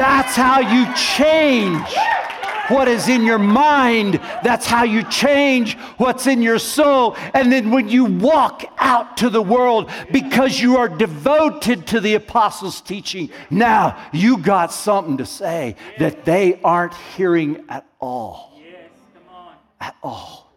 That's 0.00 0.34
how 0.34 0.60
you 0.60 0.86
change 0.94 1.86
what 2.70 2.88
is 2.88 3.06
in 3.06 3.26
your 3.26 3.38
mind. 3.38 4.14
That's 4.42 4.64
how 4.64 4.84
you 4.84 5.02
change 5.10 5.76
what's 5.98 6.26
in 6.26 6.40
your 6.40 6.58
soul. 6.58 7.18
And 7.34 7.52
then 7.52 7.70
when 7.70 7.90
you 7.90 8.06
walk 8.06 8.64
out 8.78 9.18
to 9.18 9.28
the 9.28 9.42
world 9.42 9.90
because 10.10 10.58
you 10.58 10.78
are 10.78 10.88
devoted 10.88 11.86
to 11.88 12.00
the 12.00 12.14
apostles' 12.14 12.80
teaching, 12.80 13.28
now 13.50 14.02
you 14.10 14.38
got 14.38 14.72
something 14.72 15.18
to 15.18 15.26
say 15.26 15.76
that 15.98 16.24
they 16.24 16.58
aren't 16.62 16.94
hearing 16.94 17.62
at 17.68 17.84
all. 18.00 18.58
At 19.82 19.96
all. 20.02 20.50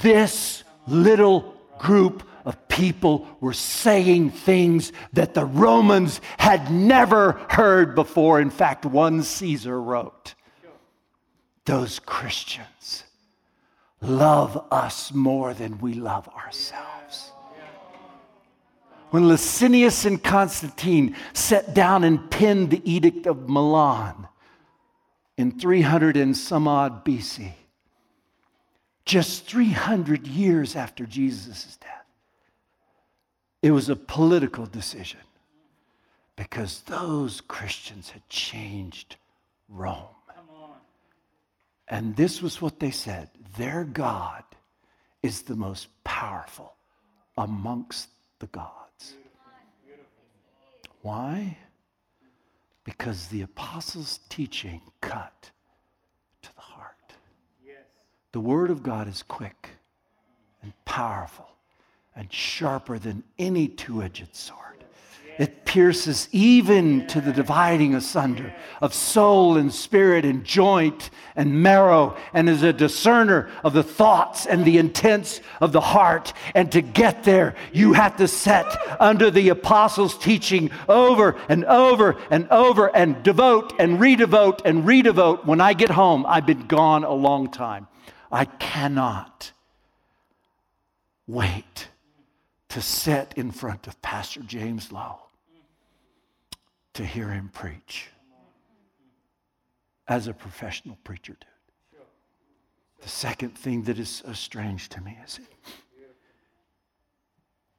This 0.00 0.62
little 0.86 1.56
group 1.80 2.22
of 2.44 2.68
people 2.68 3.26
were 3.40 3.52
saying 3.52 4.30
things 4.30 4.92
that 5.12 5.34
the 5.34 5.44
Romans 5.44 6.20
had 6.38 6.70
never 6.70 7.32
heard 7.48 7.94
before. 7.94 8.40
In 8.40 8.50
fact, 8.50 8.84
one 8.84 9.22
Caesar 9.22 9.80
wrote, 9.80 10.34
Those 11.64 11.98
Christians 11.98 13.04
love 14.00 14.66
us 14.70 15.12
more 15.12 15.54
than 15.54 15.78
we 15.78 15.94
love 15.94 16.28
ourselves. 16.28 17.32
When 19.10 19.28
Licinius 19.28 20.06
and 20.06 20.22
Constantine 20.22 21.14
sat 21.34 21.74
down 21.74 22.02
and 22.02 22.30
penned 22.30 22.70
the 22.70 22.80
Edict 22.90 23.26
of 23.26 23.48
Milan 23.48 24.26
in 25.36 25.58
300 25.58 26.16
and 26.16 26.34
some 26.36 26.66
odd 26.66 27.04
BC, 27.04 27.52
just 29.04 29.44
300 29.46 30.26
years 30.26 30.76
after 30.76 31.04
Jesus' 31.04 31.76
death, 31.76 32.01
it 33.62 33.70
was 33.70 33.88
a 33.88 33.96
political 33.96 34.66
decision 34.66 35.20
because 36.36 36.82
those 36.82 37.40
Christians 37.40 38.10
had 38.10 38.28
changed 38.28 39.16
Rome. 39.68 40.08
And 41.88 42.16
this 42.16 42.42
was 42.42 42.60
what 42.60 42.80
they 42.80 42.90
said 42.90 43.28
their 43.56 43.84
God 43.84 44.42
is 45.22 45.42
the 45.42 45.54
most 45.54 45.88
powerful 46.04 46.74
amongst 47.38 48.08
the 48.40 48.46
gods. 48.48 49.14
Why? 51.02 51.56
Because 52.84 53.28
the 53.28 53.42
apostles' 53.42 54.20
teaching 54.28 54.80
cut 55.00 55.50
to 56.42 56.54
the 56.54 56.60
heart. 56.60 57.14
The 58.32 58.40
word 58.40 58.70
of 58.70 58.82
God 58.82 59.06
is 59.06 59.22
quick 59.22 59.68
and 60.62 60.72
powerful 60.84 61.51
and 62.14 62.32
sharper 62.32 62.98
than 62.98 63.24
any 63.38 63.68
two 63.68 64.02
edged 64.02 64.34
sword. 64.34 64.58
It 65.38 65.64
pierces 65.64 66.28
even 66.30 67.06
to 67.06 67.20
the 67.20 67.32
dividing 67.32 67.94
asunder 67.94 68.54
of 68.82 68.92
soul 68.92 69.56
and 69.56 69.72
spirit 69.72 70.26
and 70.26 70.44
joint 70.44 71.08
and 71.34 71.62
marrow 71.62 72.16
and 72.34 72.50
is 72.50 72.62
a 72.62 72.72
discerner 72.72 73.50
of 73.64 73.72
the 73.72 73.82
thoughts 73.82 74.44
and 74.44 74.62
the 74.64 74.76
intents 74.76 75.40
of 75.60 75.72
the 75.72 75.80
heart. 75.80 76.34
And 76.54 76.70
to 76.72 76.82
get 76.82 77.24
there, 77.24 77.54
you 77.72 77.94
have 77.94 78.16
to 78.18 78.28
set 78.28 78.66
under 79.00 79.30
the 79.30 79.48
apostles' 79.48 80.18
teaching 80.18 80.70
over 80.86 81.34
and 81.48 81.64
over 81.64 82.16
and 82.30 82.46
over 82.50 82.94
and 82.94 83.22
devote 83.22 83.72
and 83.78 83.98
redevote 83.98 84.60
and 84.66 84.84
redevote. 84.84 85.46
When 85.46 85.62
I 85.62 85.72
get 85.72 85.90
home, 85.90 86.26
I've 86.26 86.46
been 86.46 86.66
gone 86.66 87.04
a 87.04 87.14
long 87.14 87.50
time. 87.50 87.88
I 88.30 88.44
cannot 88.44 89.52
wait 91.26 91.88
to 92.72 92.80
sit 92.80 93.34
in 93.36 93.50
front 93.50 93.86
of 93.86 94.00
Pastor 94.00 94.40
James 94.40 94.90
Lowe 94.90 95.18
to 96.94 97.04
hear 97.04 97.28
him 97.28 97.50
preach 97.52 98.08
as 100.08 100.26
a 100.26 100.32
professional 100.32 100.96
preacher 101.04 101.36
did. 101.38 102.00
The 103.02 103.08
second 103.10 103.58
thing 103.58 103.82
that 103.82 103.98
is 103.98 104.08
so 104.08 104.32
strange 104.32 104.88
to 104.90 105.02
me 105.02 105.18
is 105.22 105.38
it. 105.38 105.44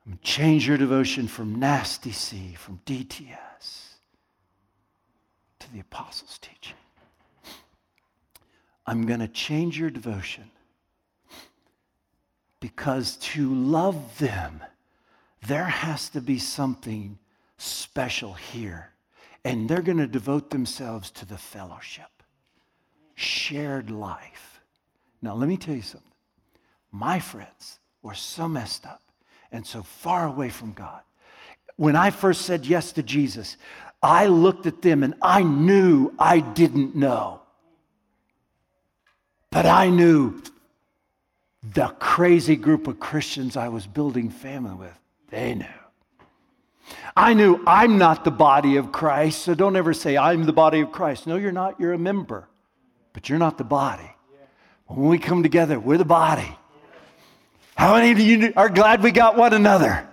I'm 0.05 0.19
change 0.21 0.67
your 0.67 0.77
devotion 0.77 1.27
from 1.27 1.55
nasty 1.55 2.11
C, 2.11 2.53
from 2.53 2.79
DTS, 2.85 3.95
to 5.57 5.73
the 5.73 5.79
apostles' 5.79 6.37
teaching. 6.39 6.75
I'm 8.85 9.07
going 9.07 9.21
to 9.21 9.27
change 9.27 9.79
your 9.79 9.89
devotion 9.89 10.51
Because 12.63 13.17
to 13.17 13.53
love 13.53 14.19
them, 14.19 14.63
there 15.47 15.65
has 15.65 16.09
to 16.09 16.21
be 16.21 16.39
something 16.39 17.17
special 17.57 18.33
here. 18.33 18.89
And 19.45 19.67
they're 19.67 19.81
going 19.81 19.97
to 19.97 20.07
devote 20.07 20.49
themselves 20.49 21.11
to 21.11 21.25
the 21.25 21.37
fellowship, 21.37 22.23
shared 23.15 23.91
life. 23.91 24.61
Now, 25.21 25.35
let 25.35 25.49
me 25.49 25.57
tell 25.57 25.75
you 25.75 25.81
something. 25.81 26.11
My 26.91 27.19
friends 27.19 27.79
were 28.01 28.13
so 28.13 28.47
messed 28.47 28.85
up 28.85 29.01
and 29.51 29.65
so 29.65 29.83
far 29.83 30.27
away 30.27 30.49
from 30.49 30.73
God. 30.73 31.01
When 31.75 31.95
I 31.95 32.11
first 32.11 32.43
said 32.43 32.65
yes 32.65 32.91
to 32.93 33.03
Jesus, 33.03 33.57
I 34.01 34.27
looked 34.27 34.65
at 34.65 34.81
them 34.81 35.03
and 35.03 35.15
I 35.21 35.43
knew 35.43 36.13
I 36.19 36.39
didn't 36.39 36.95
know. 36.95 37.41
But 39.49 39.65
I 39.65 39.89
knew 39.89 40.41
the 41.73 41.87
crazy 41.99 42.55
group 42.55 42.87
of 42.87 42.99
Christians 42.99 43.55
I 43.55 43.69
was 43.69 43.87
building 43.87 44.29
family 44.29 44.75
with, 44.75 44.99
they 45.33 45.55
knew. 45.55 45.65
I 47.15 47.33
knew 47.33 47.59
I'm 47.65 47.97
not 47.97 48.23
the 48.23 48.31
body 48.31 48.77
of 48.77 48.91
Christ, 48.91 49.41
so 49.41 49.55
don't 49.55 49.75
ever 49.75 49.93
say, 49.93 50.15
I'm 50.15 50.43
the 50.43 50.53
body 50.53 50.81
of 50.81 50.91
Christ. 50.91 51.25
No, 51.25 51.37
you're 51.37 51.51
not. 51.51 51.79
You're 51.79 51.93
a 51.93 51.97
member, 51.97 52.47
but 53.13 53.29
you're 53.29 53.39
not 53.39 53.57
the 53.57 53.63
body. 53.63 54.09
When 54.85 55.09
we 55.09 55.17
come 55.17 55.41
together, 55.41 55.79
we're 55.79 55.97
the 55.97 56.05
body. 56.05 56.55
How 57.75 57.95
many 57.95 58.11
of 58.11 58.19
you 58.19 58.53
are 58.55 58.69
glad 58.69 59.01
we 59.01 59.11
got 59.11 59.35
one 59.35 59.53
another? 59.53 60.07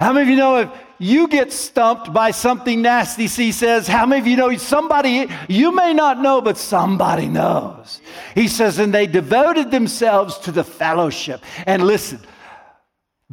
How 0.00 0.12
many 0.12 0.22
of 0.22 0.28
you 0.28 0.36
know 0.36 0.60
if 0.60 0.70
you 0.98 1.26
get 1.26 1.52
stumped 1.52 2.12
by 2.12 2.30
something 2.30 2.82
nasty, 2.82 3.26
he 3.26 3.50
says, 3.50 3.88
How 3.88 4.06
many 4.06 4.20
of 4.20 4.26
you 4.28 4.36
know 4.36 4.56
somebody, 4.56 5.26
you 5.48 5.74
may 5.74 5.92
not 5.92 6.20
know, 6.20 6.40
but 6.40 6.56
somebody 6.56 7.26
knows? 7.26 8.00
He 8.36 8.46
says, 8.46 8.78
And 8.78 8.94
they 8.94 9.08
devoted 9.08 9.72
themselves 9.72 10.38
to 10.38 10.52
the 10.52 10.64
fellowship. 10.64 11.42
And 11.66 11.84
listen, 11.84 12.20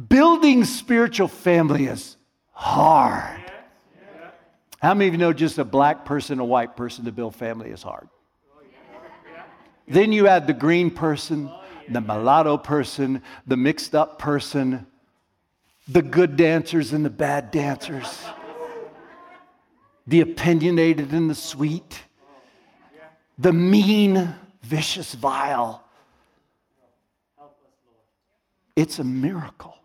building 0.08 0.64
spiritual 0.64 1.28
family 1.28 1.86
is 1.86 2.16
hard. 2.52 3.40
How 4.80 4.94
many 4.94 5.08
of 5.08 5.14
you 5.14 5.18
know 5.18 5.32
just 5.32 5.58
a 5.58 5.64
black 5.64 6.04
person, 6.04 6.38
a 6.38 6.44
white 6.44 6.76
person 6.76 7.04
to 7.04 7.12
build 7.12 7.34
family 7.34 7.70
is 7.70 7.82
hard? 7.82 8.08
Then 9.86 10.12
you 10.12 10.26
add 10.28 10.46
the 10.46 10.54
green 10.54 10.90
person, 10.90 11.50
the 11.88 12.00
mulatto 12.00 12.56
person, 12.56 13.22
the 13.46 13.56
mixed 13.56 13.94
up 13.94 14.18
person, 14.18 14.86
the 15.88 16.02
good 16.02 16.36
dancers 16.36 16.92
and 16.92 17.04
the 17.04 17.10
bad 17.10 17.50
dancers, 17.50 18.24
the 20.06 20.20
opinionated 20.20 21.12
and 21.12 21.28
the 21.28 21.34
sweet, 21.34 22.02
the 23.36 23.52
mean, 23.52 24.32
vicious, 24.62 25.14
vile. 25.14 25.82
It's 28.76 28.98
a 28.98 29.04
miracle. 29.04 29.79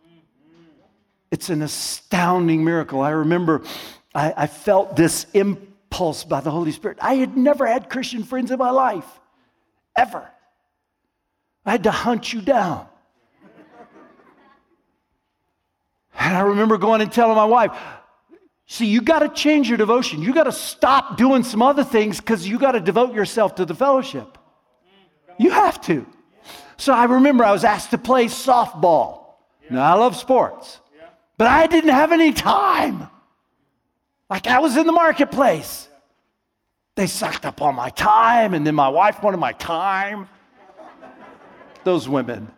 It's 1.35 1.49
an 1.49 1.61
astounding 1.63 2.63
miracle. 2.63 3.01
I 3.01 3.09
remember 3.09 3.61
I, 4.13 4.33
I, 4.37 4.47
felt 4.47 4.95
this 4.95 5.27
impulse 5.33 6.23
by 6.23 6.39
the 6.39 6.49
Holy 6.49 6.71
Spirit. 6.71 6.97
I 7.01 7.15
had 7.15 7.35
never 7.35 7.67
had 7.67 7.89
Christian 7.89 8.23
friends 8.23 8.51
in 8.51 8.57
my 8.57 8.69
life, 8.69 9.05
ever. 9.97 10.25
I 11.65 11.71
had 11.71 11.83
to 11.83 11.91
hunt 11.91 12.31
you 12.31 12.39
down. 12.39 12.87
And 16.17 16.37
I 16.37 16.39
remember 16.39 16.77
going 16.77 17.01
and 17.01 17.11
telling 17.11 17.35
my 17.35 17.43
wife, 17.43 17.77
see, 18.65 18.85
you 18.85 19.01
got 19.01 19.19
to 19.19 19.27
change 19.27 19.67
your 19.67 19.77
devotion. 19.77 20.21
You 20.21 20.33
got 20.33 20.45
to 20.45 20.53
stop 20.53 21.17
doing 21.17 21.43
some 21.43 21.61
other 21.61 21.83
things 21.83 22.21
because 22.21 22.47
you 22.47 22.57
got 22.57 22.71
to 22.71 22.79
devote 22.79 23.13
yourself 23.13 23.55
to 23.55 23.65
the 23.65 23.75
fellowship. 23.75 24.37
You 25.37 25.51
have 25.51 25.81
to. 25.81 26.07
So 26.77 26.93
I 26.93 27.03
remember 27.03 27.43
I 27.43 27.51
was 27.51 27.65
asked 27.65 27.91
to 27.91 27.97
play 27.97 28.27
softball. 28.27 29.33
Now, 29.69 29.83
I 29.83 29.97
love 29.97 30.15
sports. 30.15 30.79
But 31.37 31.47
I 31.47 31.67
didn't 31.67 31.91
have 31.91 32.11
any 32.11 32.31
time. 32.31 33.09
Like 34.29 34.47
I 34.47 34.59
was 34.59 34.77
in 34.77 34.85
the 34.85 34.93
marketplace. 34.93 35.89
They 36.95 37.07
sucked 37.07 37.45
up 37.45 37.61
all 37.61 37.73
my 37.73 37.89
time, 37.89 38.53
and 38.53 38.65
then 38.65 38.73
my 38.73 38.87
wife 38.87 39.21
wanted 39.21 39.37
my 39.37 39.51
time. 39.53 40.29
Those 41.83 42.07
women 42.07 42.49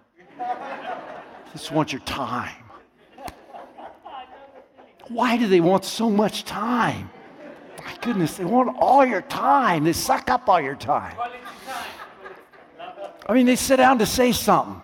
just 1.51 1.71
want 1.71 1.91
your 1.91 2.01
time. 2.01 2.63
Why 5.09 5.37
do 5.37 5.47
they 5.47 5.61
want 5.61 5.85
so 5.85 6.09
much 6.09 6.43
time? 6.43 7.09
My 7.83 7.95
goodness, 8.01 8.37
they 8.37 8.45
want 8.45 8.77
all 8.79 9.05
your 9.05 9.21
time. 9.21 9.85
They 9.85 9.93
suck 9.93 10.29
up 10.29 10.47
all 10.47 10.61
your 10.61 10.75
time. 10.75 11.15
I 13.27 13.33
mean, 13.33 13.45
they 13.45 13.55
sit 13.55 13.77
down 13.77 13.99
to 13.99 14.05
say 14.05 14.31
something. 14.31 14.81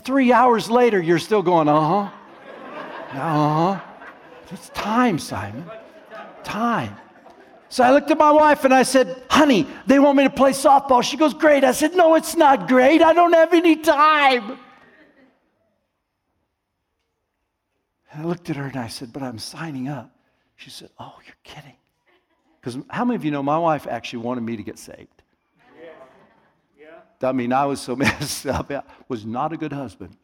three 0.00 0.32
hours 0.32 0.68
later, 0.68 1.00
you're 1.00 1.18
still 1.18 1.42
going, 1.42 1.68
uh 1.68 1.80
huh. 1.80 2.10
Uh 3.16 3.76
huh. 3.76 3.80
It's 4.50 4.68
time, 4.70 5.18
Simon. 5.18 5.64
Time. 6.44 6.96
So 7.68 7.82
I 7.82 7.90
looked 7.90 8.10
at 8.10 8.18
my 8.18 8.30
wife 8.30 8.64
and 8.64 8.72
I 8.72 8.84
said, 8.84 9.22
honey, 9.28 9.66
they 9.86 9.98
want 9.98 10.16
me 10.16 10.24
to 10.24 10.30
play 10.30 10.52
softball. 10.52 11.02
She 11.02 11.16
goes, 11.16 11.34
great. 11.34 11.64
I 11.64 11.72
said, 11.72 11.94
no, 11.94 12.14
it's 12.14 12.36
not 12.36 12.68
great. 12.68 13.02
I 13.02 13.12
don't 13.12 13.32
have 13.32 13.52
any 13.52 13.76
time. 13.76 14.58
And 18.12 18.22
I 18.22 18.24
looked 18.24 18.50
at 18.50 18.56
her 18.56 18.66
and 18.66 18.76
I 18.76 18.88
said, 18.88 19.12
but 19.12 19.22
I'm 19.22 19.38
signing 19.38 19.88
up. 19.88 20.10
She 20.56 20.70
said, 20.70 20.90
oh, 20.98 21.14
you're 21.24 21.34
kidding. 21.42 21.76
Because 22.60 22.78
how 22.88 23.04
many 23.04 23.16
of 23.16 23.24
you 23.24 23.30
know 23.30 23.42
my 23.42 23.58
wife 23.58 23.86
actually 23.86 24.20
wanted 24.20 24.42
me 24.42 24.56
to 24.56 24.62
get 24.62 24.78
saved? 24.78 25.22
Yeah. 25.80 25.88
Yeah. 26.78 27.28
I 27.28 27.32
mean, 27.32 27.52
I 27.52 27.64
was 27.64 27.80
so 27.80 27.96
messed 27.96 28.46
up. 28.46 28.70
I 28.70 28.82
was 29.08 29.24
not 29.24 29.52
a 29.52 29.56
good 29.56 29.72
husband. 29.72 30.16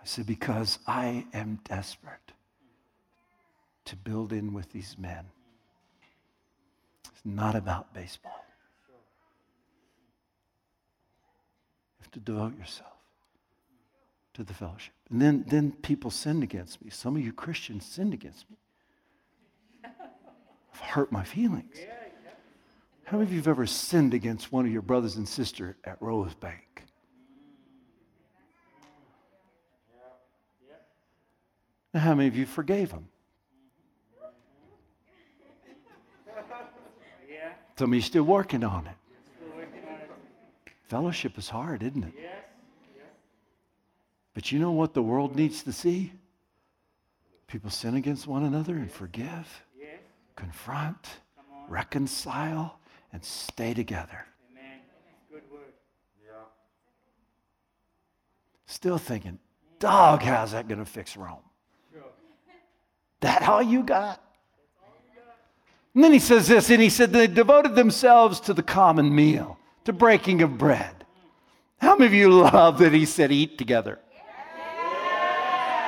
I 0.00 0.06
said, 0.06 0.26
Because 0.26 0.78
I 0.86 1.26
am 1.32 1.60
desperate 1.64 2.32
to 3.86 3.96
build 3.96 4.32
in 4.32 4.52
with 4.52 4.72
these 4.72 4.96
men. 4.98 5.26
It's 7.04 7.20
not 7.24 7.54
about 7.54 7.92
baseball. 7.92 8.44
You 11.98 12.02
have 12.02 12.10
to 12.12 12.20
devote 12.20 12.58
yourself 12.58 12.92
to 14.34 14.44
the 14.44 14.54
fellowship. 14.54 14.94
And 15.10 15.20
then, 15.20 15.44
then 15.48 15.72
people 15.72 16.10
sinned 16.10 16.42
against 16.42 16.82
me. 16.82 16.90
Some 16.90 17.16
of 17.16 17.22
you 17.22 17.32
Christians 17.32 17.84
sinned 17.84 18.14
against 18.14 18.48
me. 18.50 18.56
I've 19.84 20.80
hurt 20.80 21.12
my 21.12 21.24
feelings. 21.24 21.76
How 23.04 23.18
many 23.18 23.26
of 23.26 23.32
you 23.32 23.38
have 23.38 23.48
ever 23.48 23.66
sinned 23.66 24.14
against 24.14 24.52
one 24.52 24.64
of 24.64 24.72
your 24.72 24.82
brothers 24.82 25.16
and 25.16 25.28
sister 25.28 25.76
at 25.84 26.00
Rosebank? 26.00 26.69
Now, 31.92 32.00
how 32.00 32.14
many 32.14 32.28
of 32.28 32.36
you 32.36 32.46
forgave 32.46 32.92
him? 32.92 33.08
Some 37.78 37.92
of 37.92 37.94
you 37.94 38.02
still 38.02 38.24
working 38.24 38.62
on 38.62 38.86
it. 38.86 38.94
Fellowship 40.88 41.38
is 41.38 41.48
hard, 41.48 41.82
isn't 41.82 42.04
it? 42.04 42.14
But 44.34 44.52
you 44.52 44.58
know 44.58 44.72
what 44.72 44.94
the 44.94 45.02
world 45.02 45.34
needs 45.34 45.62
to 45.64 45.72
see? 45.72 46.12
People 47.46 47.70
sin 47.70 47.94
against 47.96 48.26
one 48.26 48.44
another 48.44 48.74
and 48.74 48.90
forgive, 48.90 49.64
confront, 50.36 51.08
reconcile, 51.68 52.78
and 53.12 53.24
stay 53.24 53.74
together. 53.74 54.24
Still 58.66 58.98
thinking, 58.98 59.38
dog, 59.80 60.22
how's 60.22 60.52
that 60.52 60.68
going 60.68 60.78
to 60.78 60.84
fix 60.84 61.16
Rome? 61.16 61.42
That 63.20 63.48
all 63.48 63.62
you 63.62 63.82
got? 63.82 64.22
And 65.94 66.04
then 66.04 66.12
he 66.12 66.18
says 66.18 66.46
this, 66.46 66.70
and 66.70 66.80
he 66.80 66.88
said 66.88 67.12
they 67.12 67.26
devoted 67.26 67.74
themselves 67.74 68.40
to 68.40 68.54
the 68.54 68.62
common 68.62 69.14
meal, 69.14 69.58
to 69.84 69.92
breaking 69.92 70.40
of 70.42 70.56
bread. 70.56 71.04
How 71.78 71.96
many 71.96 72.06
of 72.06 72.14
you 72.14 72.30
love 72.30 72.78
that 72.78 72.92
he 72.92 73.06
said 73.06 73.32
eat 73.32 73.58
together? 73.58 73.98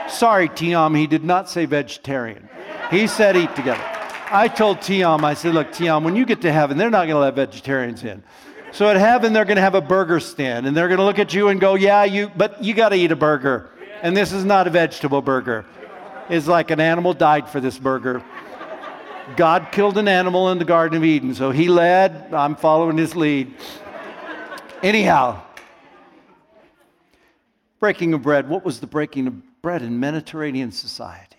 Sorry, 0.09 0.49
Tiam, 0.49 0.97
he 0.97 1.07
did 1.07 1.25
not 1.25 1.49
say 1.49 1.67
vegetarian. 1.67 2.49
He 2.91 3.07
said 3.07 3.37
eat 3.37 3.55
together. 3.55 3.83
I 4.31 4.49
told 4.49 4.79
Tiam, 4.79 5.25
I 5.25 5.35
said, 5.35 5.55
look, 5.55 5.69
Tiam, 5.69 6.03
when 6.03 6.17
you 6.17 6.27
get 6.27 6.43
to 6.43 6.53
heaven, 6.53 6.77
they're 6.77 6.91
not 6.91 7.07
going 7.07 7.15
to 7.15 7.21
let 7.21 7.35
vegetarians 7.35 8.03
in. 8.03 8.23
So 8.73 8.89
at 8.89 8.97
heaven, 8.97 9.33
they're 9.33 9.45
going 9.45 9.57
to 9.57 9.63
have 9.63 9.75
a 9.75 9.81
burger 9.81 10.19
stand, 10.19 10.67
and 10.67 10.77
they're 10.77 10.89
going 10.89 10.99
to 10.99 11.05
look 11.05 11.19
at 11.19 11.33
you 11.33 11.49
and 11.49 11.61
go, 11.61 11.75
yeah, 11.75 12.05
you, 12.05 12.31
but 12.37 12.63
you 12.63 12.75
got 12.75 12.89
to 12.89 12.97
eat 12.97 13.13
a 13.13 13.17
burger. 13.17 13.71
And 14.03 14.17
this 14.17 14.33
is 14.33 14.45
not 14.45 14.67
a 14.67 14.71
vegetable 14.71 15.23
burger 15.23 15.65
is 16.31 16.49
like 16.49 16.71
an 16.71 16.81
animal 16.81 17.13
died 17.13 17.49
for 17.49 17.61
this 17.61 17.79
burger. 17.79 18.23
God 19.37 19.69
killed 19.73 19.99
an 19.99 20.09
animal 20.09 20.51
in 20.51 20.59
the 20.59 20.65
Garden 20.65 20.97
of 20.97 21.05
Eden, 21.05 21.35
so 21.35 21.51
he 21.51 21.69
led, 21.69 22.33
I'm 22.35 22.57
following 22.57 22.99
his 22.99 23.15
lead. 23.15 23.55
Anyhow, 24.83 25.43
breaking 27.79 28.15
of 28.15 28.23
bread. 28.23 28.49
What 28.49 28.65
was 28.65 28.81
the 28.81 28.87
breaking 28.87 29.27
of 29.27 29.63
bread 29.63 29.83
in 29.83 29.99
Mediterranean 29.99 30.73
society? 30.73 31.37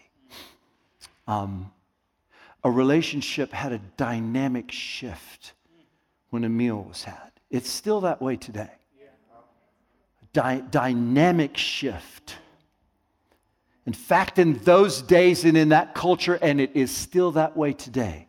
Um, 1.27 1.71
a 2.63 2.71
relationship 2.71 3.51
had 3.51 3.73
a 3.73 3.79
dynamic 3.97 4.71
shift 4.71 5.53
when 6.29 6.43
a 6.43 6.49
meal 6.49 6.83
was 6.83 7.03
had. 7.03 7.31
It's 7.49 7.69
still 7.69 8.01
that 8.01 8.21
way 8.21 8.35
today. 8.35 8.71
dy- 10.33 10.63
dynamic 10.71 11.57
shift. 11.57 12.37
In 13.85 13.93
fact, 13.93 14.39
in 14.39 14.53
those 14.59 15.01
days 15.01 15.43
and 15.43 15.57
in 15.57 15.69
that 15.69 15.93
culture, 15.93 16.39
and 16.41 16.61
it 16.61 16.71
is 16.75 16.89
still 16.89 17.31
that 17.31 17.57
way 17.57 17.73
today, 17.73 18.27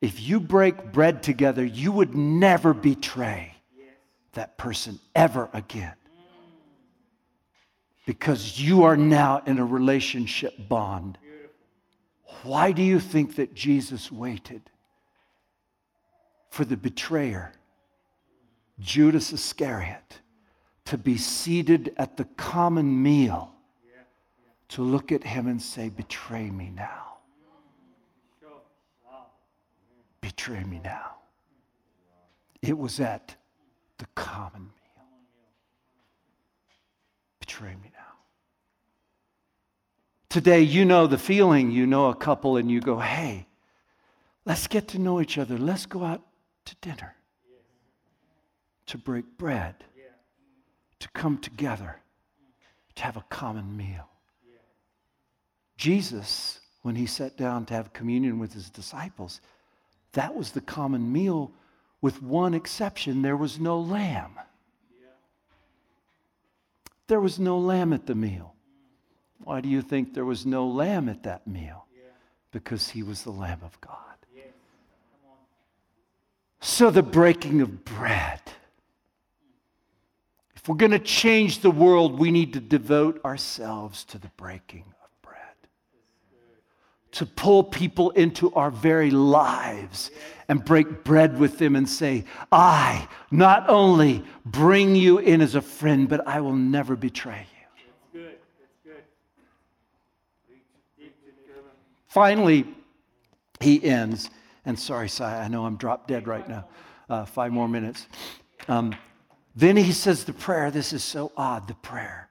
if 0.00 0.20
you 0.20 0.38
break 0.38 0.92
bread 0.92 1.22
together, 1.22 1.64
you 1.64 1.90
would 1.90 2.14
never 2.14 2.72
betray 2.72 3.54
that 4.34 4.56
person 4.56 5.00
ever 5.16 5.48
again. 5.52 5.94
Because 8.06 8.60
you 8.60 8.84
are 8.84 8.96
now 8.96 9.42
in 9.46 9.58
a 9.58 9.64
relationship 9.64 10.54
bond. 10.68 11.18
Why 12.44 12.70
do 12.70 12.82
you 12.82 13.00
think 13.00 13.34
that 13.36 13.54
Jesus 13.54 14.12
waited 14.12 14.62
for 16.50 16.64
the 16.64 16.76
betrayer, 16.76 17.52
Judas 18.78 19.32
Iscariot, 19.32 20.20
to 20.84 20.96
be 20.96 21.18
seated 21.18 21.92
at 21.96 22.16
the 22.16 22.24
common 22.24 23.02
meal 23.02 23.52
to 24.68 24.82
look 24.82 25.12
at 25.12 25.24
him 25.24 25.46
and 25.46 25.60
say, 25.60 25.88
Betray 25.88 26.50
me 26.50 26.70
now? 26.74 27.18
Betray 30.20 30.64
me 30.64 30.80
now. 30.82 31.16
It 32.60 32.76
was 32.76 33.00
at 33.00 33.36
the 33.98 34.06
common 34.14 34.62
meal. 34.62 35.04
Betray 37.40 37.70
me 37.70 37.90
now. 37.92 37.98
Today, 40.28 40.60
you 40.60 40.84
know 40.84 41.06
the 41.06 41.18
feeling. 41.18 41.70
You 41.70 41.86
know 41.86 42.06
a 42.06 42.14
couple, 42.14 42.56
and 42.56 42.70
you 42.70 42.80
go, 42.80 42.98
hey, 42.98 43.46
let's 44.44 44.66
get 44.66 44.88
to 44.88 44.98
know 44.98 45.20
each 45.20 45.38
other. 45.38 45.56
Let's 45.56 45.86
go 45.86 46.04
out 46.04 46.22
to 46.66 46.74
dinner, 46.82 47.14
to 48.86 48.98
break 48.98 49.38
bread, 49.38 49.76
to 50.98 51.08
come 51.10 51.38
together, 51.38 52.00
to 52.96 53.02
have 53.02 53.16
a 53.16 53.24
common 53.30 53.76
meal. 53.76 54.08
Jesus, 55.78 56.60
when 56.82 56.96
he 56.96 57.06
sat 57.06 57.36
down 57.36 57.64
to 57.66 57.74
have 57.74 57.92
communion 57.92 58.38
with 58.38 58.52
his 58.52 58.68
disciples, 58.68 59.40
that 60.12 60.34
was 60.34 60.50
the 60.50 60.60
common 60.60 61.10
meal, 61.12 61.52
with 62.02 62.20
one 62.20 62.52
exception 62.52 63.22
there 63.22 63.36
was 63.36 63.58
no 63.58 63.80
lamb. 63.80 64.32
There 67.06 67.20
was 67.20 67.38
no 67.38 67.58
lamb 67.58 67.92
at 67.92 68.06
the 68.06 68.14
meal. 68.14 68.54
Why 69.44 69.60
do 69.60 69.68
you 69.68 69.80
think 69.80 70.12
there 70.12 70.24
was 70.24 70.44
no 70.44 70.66
lamb 70.66 71.08
at 71.08 71.22
that 71.22 71.46
meal? 71.46 71.86
Because 72.50 72.90
he 72.90 73.02
was 73.02 73.22
the 73.22 73.30
Lamb 73.30 73.60
of 73.62 73.80
God. 73.80 73.94
So 76.60 76.90
the 76.90 77.02
breaking 77.02 77.60
of 77.60 77.84
bread. 77.84 78.40
If 80.56 80.68
we're 80.68 80.76
going 80.76 80.92
to 80.92 80.98
change 80.98 81.60
the 81.60 81.70
world, 81.70 82.18
we 82.18 82.30
need 82.30 82.54
to 82.54 82.60
devote 82.60 83.24
ourselves 83.24 84.04
to 84.06 84.18
the 84.18 84.30
breaking 84.36 84.84
to 87.18 87.26
pull 87.26 87.64
people 87.64 88.10
into 88.10 88.54
our 88.54 88.70
very 88.70 89.10
lives 89.10 90.12
and 90.46 90.64
break 90.64 91.02
bread 91.02 91.36
with 91.36 91.58
them 91.58 91.74
and 91.74 91.88
say, 91.88 92.24
I 92.52 93.08
not 93.32 93.68
only 93.68 94.22
bring 94.46 94.94
you 94.94 95.18
in 95.18 95.40
as 95.40 95.56
a 95.56 95.60
friend, 95.60 96.08
but 96.08 96.24
I 96.28 96.40
will 96.40 96.54
never 96.54 96.94
betray 96.94 97.44
you. 98.14 98.20
Finally, 102.06 102.68
he 103.58 103.82
ends, 103.82 104.30
and 104.64 104.78
sorry, 104.78 105.08
Si, 105.08 105.24
I 105.24 105.48
know 105.48 105.66
I'm 105.66 105.76
drop 105.76 106.06
dead 106.06 106.28
right 106.28 106.48
now. 106.48 106.68
Uh, 107.10 107.24
five 107.24 107.50
more 107.50 107.66
minutes. 107.66 108.06
Um, 108.68 108.94
then 109.56 109.76
he 109.76 109.90
says 109.90 110.22
the 110.22 110.32
prayer. 110.32 110.70
This 110.70 110.92
is 110.92 111.02
so 111.02 111.32
odd, 111.36 111.66
the 111.66 111.74
prayer. 111.74 112.30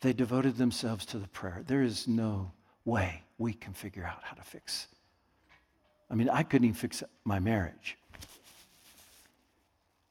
They 0.00 0.14
devoted 0.14 0.56
themselves 0.56 1.04
to 1.06 1.18
the 1.18 1.28
prayer. 1.28 1.62
There 1.66 1.82
is 1.82 2.08
no 2.08 2.52
way 2.86 3.24
we 3.42 3.52
can 3.52 3.72
figure 3.72 4.04
out 4.04 4.20
how 4.22 4.34
to 4.36 4.42
fix. 4.42 4.86
I 6.08 6.14
mean, 6.14 6.28
I 6.28 6.44
couldn't 6.44 6.66
even 6.66 6.76
fix 6.76 7.02
my 7.24 7.40
marriage, 7.40 7.98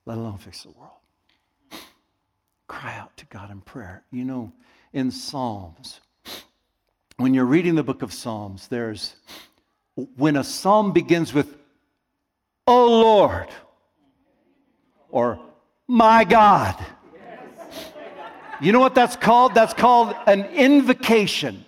let 0.05 0.17
alone 0.17 0.37
fix 0.37 0.63
the 0.63 0.71
world. 0.71 0.91
Cry 2.67 2.93
out 2.97 3.15
to 3.17 3.25
God 3.27 3.49
in 3.49 3.61
prayer. 3.61 4.03
You 4.11 4.25
know, 4.25 4.51
in 4.91 5.11
Psalms, 5.11 6.01
when 7.17 7.33
you're 7.33 7.45
reading 7.45 7.75
the 7.75 7.83
book 7.83 8.01
of 8.01 8.11
Psalms, 8.11 8.67
there's 8.67 9.15
when 10.17 10.35
a 10.35 10.43
psalm 10.43 10.91
begins 10.91 11.33
with, 11.33 11.55
Oh 12.67 13.01
Lord, 13.01 13.47
or 15.09 15.39
My 15.87 16.25
God. 16.25 16.75
You 18.59 18.73
know 18.73 18.79
what 18.79 18.93
that's 18.93 19.15
called? 19.15 19.53
That's 19.53 19.73
called 19.73 20.15
an 20.27 20.45
invocation. 20.47 21.65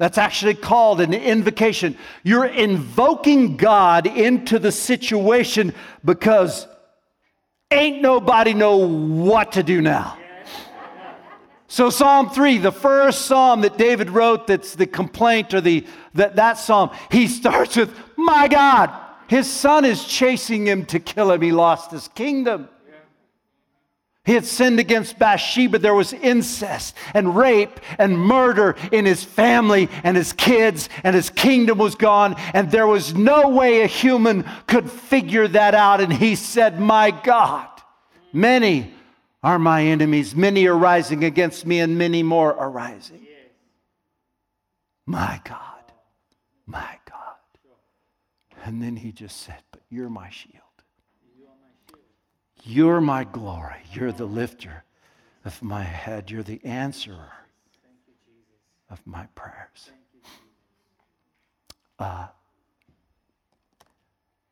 That's 0.00 0.16
actually 0.16 0.54
called 0.54 1.02
an 1.02 1.12
invocation. 1.12 1.94
You're 2.22 2.46
invoking 2.46 3.58
God 3.58 4.06
into 4.06 4.58
the 4.58 4.72
situation 4.72 5.74
because 6.02 6.66
ain't 7.70 8.00
nobody 8.00 8.54
know 8.54 8.78
what 8.78 9.52
to 9.52 9.62
do 9.62 9.82
now. 9.82 10.16
So 11.66 11.90
Psalm 11.90 12.30
3, 12.30 12.56
the 12.56 12.72
first 12.72 13.26
psalm 13.26 13.60
that 13.60 13.76
David 13.76 14.08
wrote 14.08 14.46
that's 14.46 14.74
the 14.74 14.86
complaint 14.86 15.52
or 15.52 15.60
the 15.60 15.86
that, 16.14 16.34
that 16.36 16.54
psalm, 16.54 16.92
he 17.10 17.28
starts 17.28 17.76
with, 17.76 17.94
"My 18.16 18.48
God, 18.48 18.90
his 19.28 19.46
son 19.46 19.84
is 19.84 20.02
chasing 20.06 20.66
him 20.66 20.86
to 20.86 20.98
kill 20.98 21.30
him. 21.30 21.42
He 21.42 21.52
lost 21.52 21.90
his 21.90 22.08
kingdom." 22.08 22.70
He 24.24 24.34
had 24.34 24.44
sinned 24.44 24.78
against 24.78 25.18
Bathsheba. 25.18 25.78
There 25.78 25.94
was 25.94 26.12
incest 26.12 26.94
and 27.14 27.34
rape 27.34 27.80
and 27.98 28.18
murder 28.18 28.76
in 28.92 29.06
his 29.06 29.24
family 29.24 29.88
and 30.04 30.16
his 30.16 30.34
kids, 30.34 30.90
and 31.02 31.16
his 31.16 31.30
kingdom 31.30 31.78
was 31.78 31.94
gone. 31.94 32.36
And 32.52 32.70
there 32.70 32.86
was 32.86 33.14
no 33.14 33.48
way 33.48 33.80
a 33.80 33.86
human 33.86 34.44
could 34.66 34.90
figure 34.90 35.48
that 35.48 35.74
out. 35.74 36.00
And 36.00 36.12
he 36.12 36.34
said, 36.34 36.78
My 36.78 37.10
God, 37.10 37.68
many 38.32 38.92
are 39.42 39.58
my 39.58 39.84
enemies. 39.84 40.36
Many 40.36 40.66
are 40.66 40.76
rising 40.76 41.24
against 41.24 41.64
me, 41.64 41.80
and 41.80 41.96
many 41.96 42.22
more 42.22 42.54
are 42.54 42.70
rising. 42.70 43.26
My 45.06 45.40
God, 45.44 45.92
my 46.66 46.98
God. 47.10 47.16
And 48.64 48.82
then 48.82 48.96
he 48.96 49.12
just 49.12 49.38
said, 49.38 49.62
But 49.72 49.80
you're 49.88 50.10
my 50.10 50.28
shield. 50.28 50.59
You're 52.62 53.00
my 53.00 53.24
glory. 53.24 53.82
You're 53.92 54.12
the 54.12 54.26
lifter 54.26 54.84
of 55.44 55.62
my 55.62 55.82
head. 55.82 56.30
You're 56.30 56.42
the 56.42 56.60
answerer 56.64 57.32
of 58.90 59.00
my 59.06 59.26
prayers. 59.34 59.90
Uh, 61.98 62.26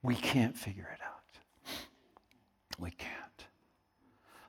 we 0.02 0.14
can't 0.14 0.56
figure 0.56 0.88
it 0.92 1.00
out. 1.04 1.74
We 2.78 2.90
can't. 2.90 3.12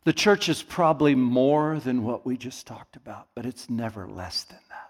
The 0.04 0.14
church 0.14 0.50
is 0.50 0.64
probably 0.64 1.16
more 1.16 1.80
than 1.80 2.04
what 2.04 2.26
we 2.26 2.38
just 2.38 2.68
talked 2.68 2.96
about, 2.96 3.28
but 3.36 3.46
it's 3.46 3.70
never 3.70 4.08
less 4.08 4.44
than 4.44 4.60
that. 4.70 4.90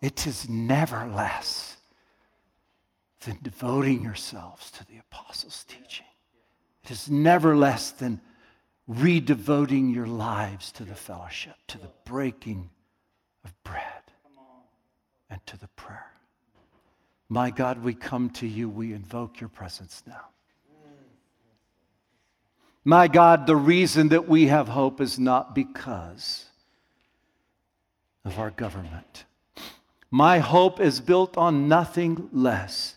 It 0.00 0.26
is 0.26 0.48
never 0.48 1.06
less 1.06 1.76
than 3.24 3.38
devoting 3.40 4.02
yourselves 4.02 4.70
to 4.72 4.84
the 4.86 4.98
apostles' 4.98 5.64
teaching. 5.68 6.06
It 6.84 6.90
is 6.90 7.08
never 7.08 7.56
less 7.56 7.90
than 7.90 8.20
redevoting 8.90 9.94
your 9.94 10.06
lives 10.06 10.72
to 10.72 10.84
the 10.84 10.94
fellowship, 10.94 11.54
to 11.68 11.78
the 11.78 11.90
breaking 12.04 12.70
of 13.44 13.54
bread, 13.64 13.84
and 15.30 15.44
to 15.46 15.58
the 15.58 15.68
prayer. 15.68 16.10
My 17.28 17.50
God, 17.50 17.82
we 17.82 17.94
come 17.94 18.30
to 18.30 18.46
you, 18.46 18.68
we 18.68 18.92
invoke 18.92 19.40
your 19.40 19.48
presence 19.48 20.02
now. 20.06 20.26
My 22.84 23.06
God, 23.06 23.46
the 23.46 23.56
reason 23.56 24.08
that 24.08 24.28
we 24.28 24.48
have 24.48 24.68
hope 24.68 25.00
is 25.00 25.18
not 25.18 25.54
because 25.54 26.46
of 28.24 28.38
our 28.38 28.50
government. 28.50 29.24
My 30.10 30.40
hope 30.40 30.80
is 30.80 31.00
built 31.00 31.38
on 31.38 31.68
nothing 31.68 32.28
less 32.32 32.96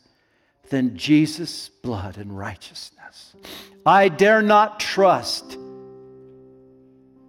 than 0.70 0.98
Jesus' 0.98 1.70
blood 1.70 2.18
and 2.18 2.38
righteousness. 2.38 3.36
I 3.86 4.10
dare 4.10 4.42
not 4.42 4.80
trust 4.80 5.58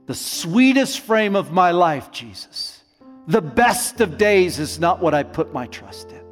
the 0.07 0.14
sweetest 0.14 1.01
frame 1.01 1.37
of 1.37 1.53
my 1.53 1.72
life, 1.72 2.11
Jesus. 2.11 2.83
The 3.27 3.42
best 3.42 4.01
of 4.01 4.18
days 4.18 4.59
is 4.59 4.79
not 4.79 5.01
what 5.01 5.14
I 5.14 5.25
put 5.25 5.53
my 5.53 5.66
trust 5.66 6.11
in. 6.12 6.22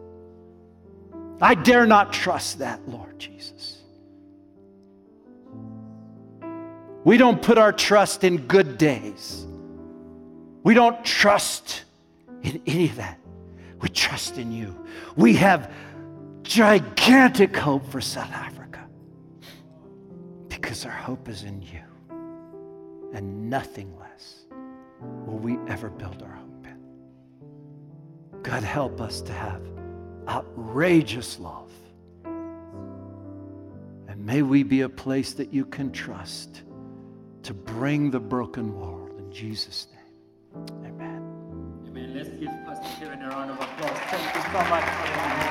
I 1.41 1.55
dare 1.55 1.87
not 1.87 2.13
trust 2.13 2.61
that, 2.61 2.89
Lord 2.89 3.19
Jesus. 3.19 3.83
We 7.05 7.19
don't 7.19 7.43
put 7.43 7.59
our 7.59 7.73
trust 7.73 8.25
in 8.25 8.47
good 8.47 8.79
days. 8.79 9.45
We 10.63 10.73
don't 10.73 11.05
trust 11.05 11.85
in 12.43 12.63
any 12.67 12.87
of 12.87 12.97
that. 12.97 13.19
We 13.81 13.89
trust 13.91 14.39
in 14.39 14.53
you. 14.53 14.75
We 15.17 15.35
have 15.35 15.71
gigantic 16.45 17.57
hope 17.57 17.85
for 17.91 18.01
South 18.01 18.31
Africa 18.31 18.87
because 20.49 20.85
our 20.85 20.93
hope 20.93 21.29
is 21.29 21.43
in 21.43 21.61
you 21.63 21.81
and 23.15 23.51
nothing 23.51 23.97
less 23.99 24.45
will 25.27 25.39
we 25.39 25.59
ever 25.69 25.89
build 25.89 26.23
our 26.23 26.33
hope 26.33 26.67
in. 26.67 26.77
God, 28.43 28.63
help 28.63 29.01
us 29.01 29.23
to 29.23 29.33
have 29.33 29.63
outrageous 30.29 31.41
love. 31.41 31.71
And 32.25 34.19
may 34.25 34.43
we 34.43 34.63
be 34.63 34.83
a 34.83 34.89
place 34.89 35.33
that 35.35 35.53
you 35.53 35.65
can 35.65 35.91
trust 35.91 36.63
to 37.43 37.55
bring 37.55 38.11
the 38.11 38.21
broken 38.21 38.79
world. 38.79 39.19
In 39.19 39.33
Jesus' 39.33 39.89
name, 39.93 40.67
amen. 40.85 41.23
Amen. 41.89 42.15
Let's 42.15 42.29
give 42.29 42.51
Pastor 42.65 42.89
Karen 43.01 43.23
a 43.23 43.29
round 43.29 43.51
of 43.51 43.57
applause. 43.57 43.99
Thank 44.11 44.35
you 44.35 44.43
so 44.43 44.69
much 44.69 44.85
for 44.85 45.44